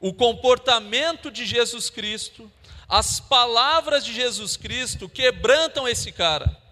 o 0.00 0.12
comportamento 0.12 1.30
de 1.30 1.46
Jesus 1.46 1.88
Cristo, 1.88 2.50
as 2.88 3.20
palavras 3.20 4.04
de 4.04 4.12
Jesus 4.12 4.56
Cristo 4.56 5.08
quebrantam 5.08 5.88
esse 5.88 6.12
cara. 6.12 6.63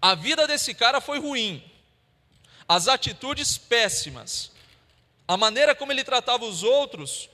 A 0.00 0.14
vida 0.14 0.46
desse 0.46 0.72
cara 0.72 1.00
foi 1.00 1.18
ruim, 1.18 1.62
as 2.66 2.88
atitudes 2.88 3.58
péssimas, 3.58 4.50
a 5.28 5.36
maneira 5.36 5.74
como 5.74 5.92
ele 5.92 6.02
tratava 6.04 6.44
os 6.44 6.62
outros, 6.62 7.28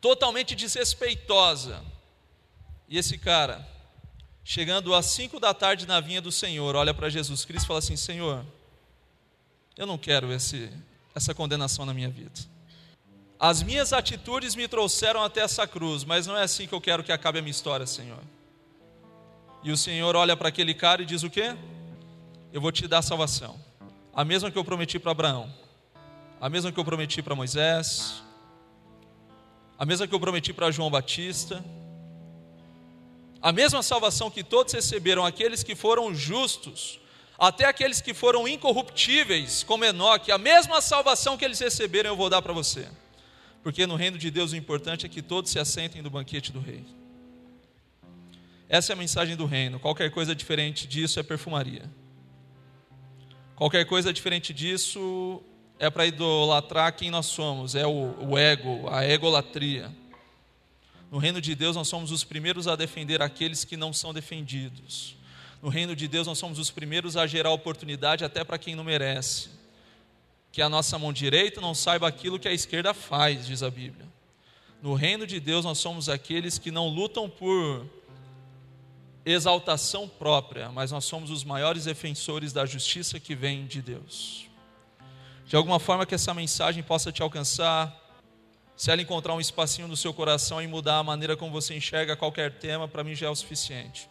totalmente 0.00 0.54
desrespeitosa. 0.54 1.84
E 2.88 2.96
esse 2.96 3.18
cara, 3.18 3.66
chegando 4.44 4.94
às 4.94 5.06
cinco 5.06 5.40
da 5.40 5.52
tarde 5.52 5.86
na 5.86 6.00
vinha 6.00 6.20
do 6.20 6.30
Senhor, 6.30 6.76
olha 6.76 6.94
para 6.94 7.10
Jesus 7.10 7.44
Cristo 7.44 7.64
e 7.64 7.68
fala 7.68 7.80
assim: 7.80 7.96
Senhor, 7.96 8.46
eu 9.76 9.86
não 9.86 9.98
quero 9.98 10.32
esse, 10.32 10.72
essa 11.14 11.34
condenação 11.34 11.84
na 11.84 11.92
minha 11.92 12.08
vida. 12.08 12.40
As 13.38 13.62
minhas 13.62 13.92
atitudes 13.92 14.54
me 14.54 14.66
trouxeram 14.66 15.22
até 15.22 15.40
essa 15.40 15.66
cruz, 15.66 16.04
mas 16.04 16.26
não 16.26 16.36
é 16.36 16.42
assim 16.42 16.66
que 16.66 16.74
eu 16.74 16.80
quero 16.80 17.04
que 17.04 17.12
acabe 17.12 17.38
a 17.38 17.42
minha 17.42 17.50
história, 17.50 17.86
Senhor. 17.86 18.20
E 19.62 19.72
o 19.72 19.76
Senhor 19.76 20.14
olha 20.14 20.36
para 20.36 20.48
aquele 20.48 20.72
cara 20.72 21.02
e 21.02 21.06
diz 21.06 21.22
o 21.22 21.30
quê? 21.30 21.56
Eu 22.52 22.60
vou 22.60 22.70
te 22.70 22.86
dar 22.86 23.02
salvação. 23.02 23.58
A 24.14 24.24
mesma 24.24 24.50
que 24.50 24.58
eu 24.58 24.64
prometi 24.64 24.98
para 24.98 25.10
Abraão. 25.10 25.52
A 26.40 26.48
mesma 26.48 26.70
que 26.70 26.78
eu 26.78 26.84
prometi 26.84 27.22
para 27.22 27.34
Moisés. 27.34 28.22
A 29.78 29.84
mesma 29.84 30.06
que 30.06 30.14
eu 30.14 30.20
prometi 30.20 30.52
para 30.52 30.70
João 30.70 30.90
Batista. 30.90 31.64
A 33.40 33.52
mesma 33.52 33.82
salvação 33.82 34.30
que 34.30 34.42
todos 34.42 34.72
receberam, 34.72 35.24
aqueles 35.24 35.62
que 35.62 35.76
foram 35.76 36.12
justos, 36.12 36.98
até 37.38 37.66
aqueles 37.66 38.00
que 38.00 38.12
foram 38.12 38.48
incorruptíveis, 38.48 39.62
como 39.62 39.84
Enoque, 39.84 40.32
a 40.32 40.38
mesma 40.38 40.80
salvação 40.80 41.36
que 41.36 41.44
eles 41.44 41.60
receberam 41.60 42.10
eu 42.10 42.16
vou 42.16 42.28
dar 42.28 42.42
para 42.42 42.52
você. 42.52 42.88
Porque 43.62 43.86
no 43.86 43.94
reino 43.94 44.18
de 44.18 44.30
Deus 44.30 44.52
o 44.52 44.56
importante 44.56 45.06
é 45.06 45.08
que 45.08 45.22
todos 45.22 45.52
se 45.52 45.58
assentem 45.58 46.02
no 46.02 46.10
banquete 46.10 46.50
do 46.50 46.60
rei. 46.60 46.84
Essa 48.68 48.92
é 48.92 48.94
a 48.94 48.96
mensagem 48.96 49.34
do 49.34 49.46
reino. 49.46 49.80
Qualquer 49.80 50.10
coisa 50.10 50.34
diferente 50.34 50.86
disso 50.86 51.18
é 51.18 51.22
perfumaria. 51.22 51.90
Qualquer 53.56 53.86
coisa 53.86 54.12
diferente 54.12 54.52
disso 54.52 55.42
é 55.78 55.88
para 55.88 56.06
idolatrar 56.06 56.94
quem 56.94 57.10
nós 57.10 57.26
somos, 57.26 57.74
é 57.74 57.86
o, 57.86 58.14
o 58.20 58.38
ego, 58.38 58.88
a 58.90 59.06
egolatria. 59.06 59.90
No 61.10 61.18
reino 61.18 61.40
de 61.40 61.54
Deus, 61.54 61.74
nós 61.74 61.88
somos 61.88 62.10
os 62.10 62.22
primeiros 62.22 62.68
a 62.68 62.76
defender 62.76 63.22
aqueles 63.22 63.64
que 63.64 63.76
não 63.76 63.92
são 63.92 64.12
defendidos. 64.12 65.16
No 65.62 65.68
reino 65.68 65.96
de 65.96 66.06
Deus, 66.06 66.26
nós 66.26 66.38
somos 66.38 66.58
os 66.58 66.70
primeiros 66.70 67.16
a 67.16 67.26
gerar 67.26 67.50
oportunidade 67.50 68.24
até 68.24 68.44
para 68.44 68.58
quem 68.58 68.74
não 68.74 68.84
merece. 68.84 69.48
Que 70.52 70.60
a 70.60 70.68
nossa 70.68 70.98
mão 70.98 71.12
direita 71.12 71.60
não 71.60 71.74
saiba 71.74 72.06
aquilo 72.06 72.38
que 72.38 72.48
a 72.48 72.52
esquerda 72.52 72.92
faz, 72.92 73.46
diz 73.46 73.62
a 73.62 73.70
Bíblia. 73.70 74.06
No 74.82 74.94
reino 74.94 75.26
de 75.26 75.40
Deus, 75.40 75.64
nós 75.64 75.78
somos 75.78 76.08
aqueles 76.08 76.58
que 76.58 76.70
não 76.70 76.88
lutam 76.88 77.28
por 77.28 77.86
exaltação 79.32 80.08
própria, 80.08 80.70
mas 80.70 80.90
nós 80.90 81.04
somos 81.04 81.30
os 81.30 81.44
maiores 81.44 81.84
defensores 81.84 82.52
da 82.52 82.64
justiça 82.64 83.18
que 83.18 83.34
vem 83.34 83.66
de 83.66 83.82
Deus. 83.82 84.46
De 85.44 85.56
alguma 85.56 85.78
forma 85.78 86.06
que 86.06 86.14
essa 86.14 86.32
mensagem 86.32 86.82
possa 86.82 87.10
te 87.10 87.22
alcançar, 87.22 87.94
se 88.76 88.90
ela 88.90 89.02
encontrar 89.02 89.34
um 89.34 89.40
espacinho 89.40 89.88
no 89.88 89.96
seu 89.96 90.14
coração 90.14 90.62
e 90.62 90.66
mudar 90.66 90.98
a 90.98 91.02
maneira 91.02 91.36
como 91.36 91.50
você 91.50 91.74
enxerga 91.74 92.16
qualquer 92.16 92.58
tema, 92.58 92.86
para 92.86 93.02
mim 93.02 93.14
já 93.14 93.26
é 93.26 93.30
o 93.30 93.34
suficiente. 93.34 94.08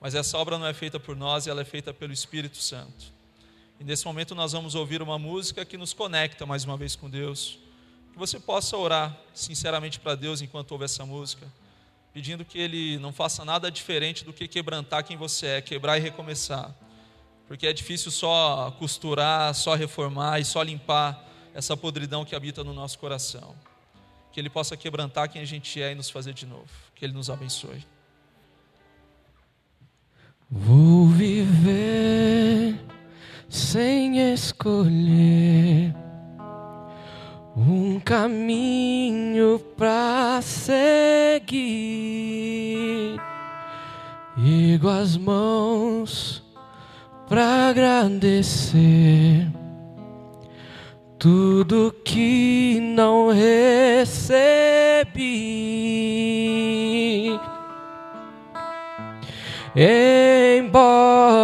Mas 0.00 0.14
essa 0.14 0.38
obra 0.38 0.58
não 0.58 0.66
é 0.66 0.72
feita 0.72 0.98
por 0.98 1.14
nós, 1.14 1.46
ela 1.46 1.60
é 1.60 1.64
feita 1.64 1.92
pelo 1.92 2.12
Espírito 2.12 2.56
Santo. 2.56 3.12
E 3.78 3.84
nesse 3.84 4.04
momento 4.04 4.34
nós 4.34 4.52
vamos 4.52 4.74
ouvir 4.74 5.02
uma 5.02 5.18
música 5.18 5.64
que 5.64 5.76
nos 5.76 5.92
conecta 5.92 6.46
mais 6.46 6.64
uma 6.64 6.76
vez 6.76 6.96
com 6.96 7.10
Deus. 7.10 7.58
Que 8.12 8.18
você 8.18 8.40
possa 8.40 8.76
orar 8.76 9.16
sinceramente 9.34 10.00
para 10.00 10.14
Deus 10.14 10.40
enquanto 10.40 10.72
ouve 10.72 10.84
essa 10.84 11.04
música 11.04 11.46
pedindo 12.12 12.44
que 12.44 12.58
Ele 12.58 12.98
não 12.98 13.12
faça 13.12 13.44
nada 13.44 13.70
diferente 13.70 14.24
do 14.24 14.32
que 14.32 14.46
quebrantar 14.46 15.04
quem 15.04 15.16
você 15.16 15.46
é, 15.46 15.60
quebrar 15.62 15.96
e 15.98 16.00
recomeçar. 16.00 16.74
Porque 17.48 17.66
é 17.66 17.72
difícil 17.72 18.10
só 18.10 18.70
costurar, 18.78 19.54
só 19.54 19.74
reformar 19.74 20.40
e 20.40 20.44
só 20.44 20.62
limpar 20.62 21.28
essa 21.54 21.76
podridão 21.76 22.24
que 22.24 22.34
habita 22.34 22.62
no 22.62 22.72
nosso 22.72 22.98
coração. 22.98 23.54
Que 24.30 24.40
Ele 24.40 24.50
possa 24.50 24.76
quebrantar 24.76 25.28
quem 25.28 25.42
a 25.42 25.44
gente 25.44 25.82
é 25.82 25.92
e 25.92 25.94
nos 25.94 26.08
fazer 26.10 26.32
de 26.32 26.46
novo. 26.46 26.68
Que 26.94 27.04
Ele 27.04 27.12
nos 27.12 27.28
abençoe. 27.28 27.84
Vou 30.50 31.06
viver 31.06 32.78
sem 33.48 34.32
escolher 34.32 35.94
um 37.56 38.00
caminho 38.00 39.58
para 39.76 40.40
seguir. 41.32 43.16
Ergo 44.36 44.88
as 44.88 45.16
mãos 45.16 46.42
para 47.28 47.68
agradecer 47.68 49.46
tudo 51.18 51.94
que 52.04 52.80
não 52.80 53.30
recebi. 53.30 54.42
Embora 60.54 61.40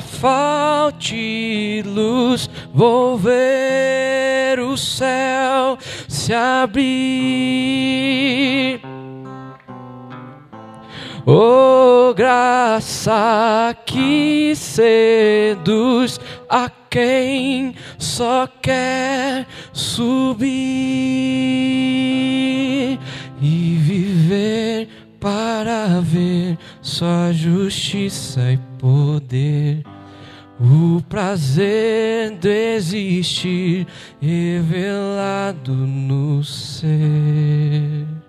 falte 0.00 1.82
luz, 1.84 2.48
vou 2.72 3.18
ver 3.18 4.58
o 4.58 4.74
céu 4.76 5.76
se 6.08 6.32
abrir. 6.32 7.72
Oh, 11.24 12.12
graça 12.14 13.76
que 13.86 14.52
seduz 14.56 16.18
a 16.48 16.68
quem 16.90 17.76
só 17.96 18.48
quer 18.60 19.46
subir 19.72 20.50
e 23.40 23.76
viver 23.78 24.88
para 25.20 26.00
ver 26.00 26.58
sua 26.80 27.30
justiça 27.32 28.50
e 28.50 28.58
poder. 28.80 29.84
O 30.60 31.00
prazer 31.08 32.36
de 32.40 32.74
existir 32.74 33.86
revelado 34.20 35.72
no 35.72 36.42
ser. 36.42 38.21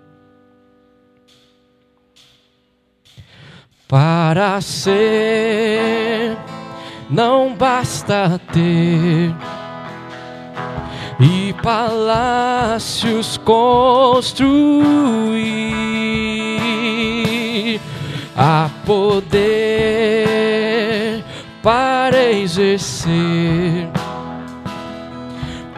Para 3.94 4.60
ser, 4.60 6.36
não 7.08 7.54
basta 7.54 8.40
ter. 8.52 9.32
E 11.20 11.54
palácios 11.62 13.36
construir 13.36 13.70
a 18.36 18.68
poder 18.84 19.38
para 21.62 22.32
exercer. 22.32 23.88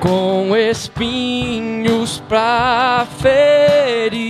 Com 0.01 0.57
espinhos 0.57 2.23
para 2.27 3.07
ferir 3.19 4.26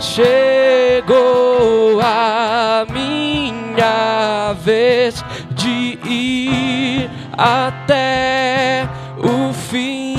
Chegou 0.00 1.20
a 2.00 2.86
minha 2.90 4.54
vez 4.62 5.24
de 5.50 5.98
ir 6.08 7.10
até 7.36 8.88
o 9.18 9.52
fim 9.52 10.16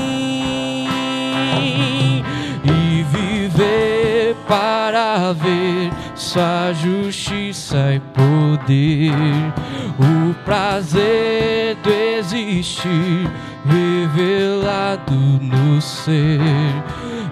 e 2.64 3.02
viver 3.10 4.36
para 4.46 5.32
ver 5.32 5.90
sua 6.14 6.72
justiça 6.72 7.94
e 7.94 8.00
poder, 8.00 9.52
o 9.98 10.34
prazer 10.44 11.76
do 11.82 11.90
existir 11.90 13.28
revelado 13.64 15.14
no 15.14 15.80
ser 15.80 16.40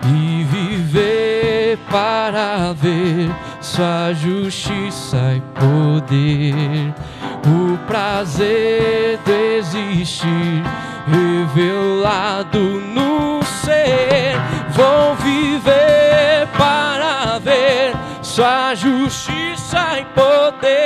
e 0.05 0.45
viver 0.45 1.79
para 1.91 2.73
ver 2.73 3.31
sua 3.61 4.13
justiça 4.13 5.35
e 5.37 5.41
poder, 5.59 6.95
o 7.47 7.79
prazer 7.87 9.19
do 9.25 9.33
existir 9.33 10.63
revelado 11.07 12.59
no 12.59 13.43
ser. 13.45 14.37
Vou 14.71 15.15
viver 15.17 16.49
para 16.57 17.39
ver 17.39 17.95
sua 18.23 18.75
justiça 18.75 20.01
e 20.01 20.05
poder, 20.07 20.86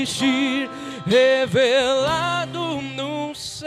existir 0.00 0.70
revelado 1.06 2.80
no 2.96 3.34
ser 3.34 3.60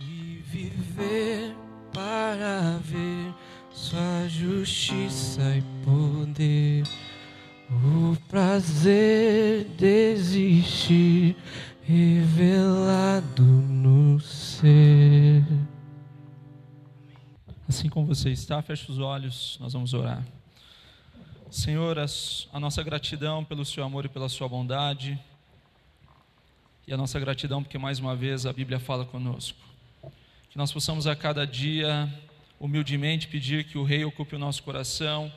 e 0.00 0.42
viver 0.44 1.54
para 1.92 2.78
ver 2.82 3.32
sua 3.70 4.26
justiça 4.28 5.56
e 5.56 5.62
poder, 5.84 6.82
o 7.70 8.16
prazer 8.28 9.66
de 9.76 10.12
existir 10.14 11.36
revelado 11.82 13.42
no 13.44 14.18
ser. 14.20 15.44
Assim 17.68 17.88
como 17.88 18.06
você 18.06 18.30
está, 18.30 18.60
feche 18.62 18.90
os 18.90 18.98
olhos, 18.98 19.58
nós 19.60 19.72
vamos 19.72 19.94
orar. 19.94 20.35
Senhor, 21.56 21.96
a 22.52 22.60
nossa 22.60 22.82
gratidão 22.82 23.42
pelo 23.42 23.64
seu 23.64 23.82
amor 23.82 24.04
e 24.04 24.10
pela 24.10 24.28
sua 24.28 24.46
bondade, 24.46 25.18
e 26.86 26.92
a 26.92 26.98
nossa 26.98 27.18
gratidão 27.18 27.62
porque 27.62 27.78
mais 27.78 27.98
uma 27.98 28.14
vez 28.14 28.44
a 28.44 28.52
Bíblia 28.52 28.78
fala 28.78 29.06
conosco. 29.06 29.58
Que 30.50 30.58
nós 30.58 30.70
possamos 30.70 31.06
a 31.06 31.16
cada 31.16 31.46
dia 31.46 32.12
humildemente 32.60 33.26
pedir 33.26 33.64
que 33.64 33.78
o 33.78 33.84
Rei 33.84 34.04
ocupe 34.04 34.36
o 34.36 34.38
nosso 34.38 34.62
coração 34.62 35.32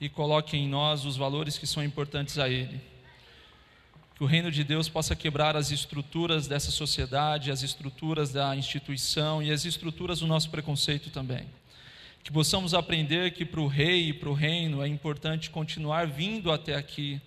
e 0.00 0.08
coloque 0.08 0.56
em 0.56 0.68
nós 0.68 1.04
os 1.04 1.16
valores 1.16 1.58
que 1.58 1.66
são 1.66 1.82
importantes 1.82 2.38
a 2.38 2.48
Ele. 2.48 2.80
Que 4.14 4.22
o 4.22 4.28
reino 4.28 4.52
de 4.52 4.62
Deus 4.62 4.88
possa 4.88 5.16
quebrar 5.16 5.56
as 5.56 5.72
estruturas 5.72 6.46
dessa 6.46 6.70
sociedade, 6.70 7.50
as 7.50 7.64
estruturas 7.64 8.32
da 8.32 8.54
instituição 8.54 9.42
e 9.42 9.50
as 9.50 9.64
estruturas 9.64 10.20
do 10.20 10.26
nosso 10.28 10.50
preconceito 10.50 11.10
também 11.10 11.48
que 12.24 12.32
possamos 12.32 12.72
aprender 12.72 13.32
que 13.32 13.44
para 13.44 13.60
o 13.60 13.66
rei 13.66 14.08
e 14.08 14.12
para 14.14 14.30
o 14.30 14.32
reino 14.32 14.82
é 14.82 14.88
importante 14.88 15.50
continuar 15.50 16.06
vindo 16.06 16.50
até 16.50 16.74
aqui 16.74 17.20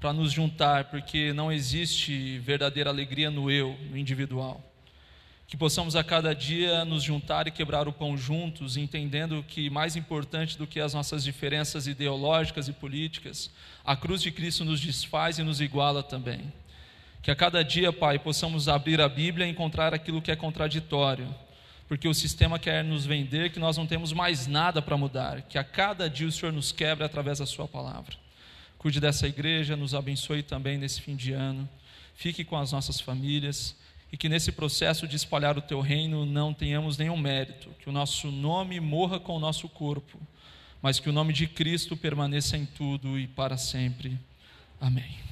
para 0.00 0.12
nos 0.12 0.32
juntar, 0.32 0.86
porque 0.86 1.32
não 1.32 1.52
existe 1.52 2.40
verdadeira 2.40 2.90
alegria 2.90 3.30
no 3.30 3.48
eu, 3.48 3.78
no 3.88 3.96
individual. 3.96 4.60
Que 5.46 5.56
possamos 5.56 5.94
a 5.94 6.02
cada 6.02 6.34
dia 6.34 6.84
nos 6.84 7.04
juntar 7.04 7.46
e 7.46 7.52
quebrar 7.52 7.86
o 7.86 7.92
pão 7.92 8.16
juntos, 8.16 8.76
entendendo 8.76 9.44
que 9.46 9.70
mais 9.70 9.94
importante 9.94 10.58
do 10.58 10.66
que 10.66 10.80
as 10.80 10.92
nossas 10.92 11.22
diferenças 11.22 11.86
ideológicas 11.86 12.66
e 12.66 12.72
políticas, 12.72 13.48
a 13.84 13.94
cruz 13.94 14.20
de 14.20 14.32
Cristo 14.32 14.64
nos 14.64 14.80
desfaz 14.80 15.38
e 15.38 15.44
nos 15.44 15.60
iguala 15.60 16.02
também. 16.02 16.52
Que 17.22 17.30
a 17.30 17.36
cada 17.36 17.62
dia, 17.62 17.92
Pai, 17.92 18.18
possamos 18.18 18.68
abrir 18.68 19.00
a 19.00 19.08
Bíblia 19.08 19.46
e 19.46 19.50
encontrar 19.50 19.94
aquilo 19.94 20.20
que 20.20 20.32
é 20.32 20.36
contraditório 20.36 21.32
porque 21.90 22.06
o 22.06 22.14
sistema 22.14 22.56
quer 22.56 22.84
nos 22.84 23.04
vender 23.04 23.50
que 23.50 23.58
nós 23.58 23.76
não 23.76 23.84
temos 23.84 24.12
mais 24.12 24.46
nada 24.46 24.80
para 24.80 24.96
mudar, 24.96 25.42
que 25.42 25.58
a 25.58 25.64
cada 25.64 26.08
dia 26.08 26.28
o 26.28 26.30
Senhor 26.30 26.52
nos 26.52 26.70
quebra 26.70 27.04
através 27.04 27.40
da 27.40 27.46
Sua 27.46 27.66
palavra. 27.66 28.14
Cuide 28.78 29.00
dessa 29.00 29.26
igreja, 29.26 29.74
nos 29.74 29.92
abençoe 29.92 30.40
também 30.44 30.78
nesse 30.78 31.00
fim 31.00 31.16
de 31.16 31.32
ano, 31.32 31.68
fique 32.14 32.44
com 32.44 32.56
as 32.56 32.70
nossas 32.70 33.00
famílias 33.00 33.74
e 34.12 34.16
que 34.16 34.28
nesse 34.28 34.52
processo 34.52 35.08
de 35.08 35.16
espalhar 35.16 35.58
o 35.58 35.62
Teu 35.62 35.80
reino 35.80 36.24
não 36.24 36.54
tenhamos 36.54 36.96
nenhum 36.96 37.16
mérito, 37.16 37.70
que 37.80 37.88
o 37.88 37.92
nosso 37.92 38.30
nome 38.30 38.78
morra 38.78 39.18
com 39.18 39.36
o 39.36 39.40
nosso 39.40 39.68
corpo, 39.68 40.16
mas 40.80 41.00
que 41.00 41.10
o 41.10 41.12
nome 41.12 41.32
de 41.32 41.48
Cristo 41.48 41.96
permaneça 41.96 42.56
em 42.56 42.66
tudo 42.66 43.18
e 43.18 43.26
para 43.26 43.56
sempre. 43.56 44.16
Amém. 44.80 45.29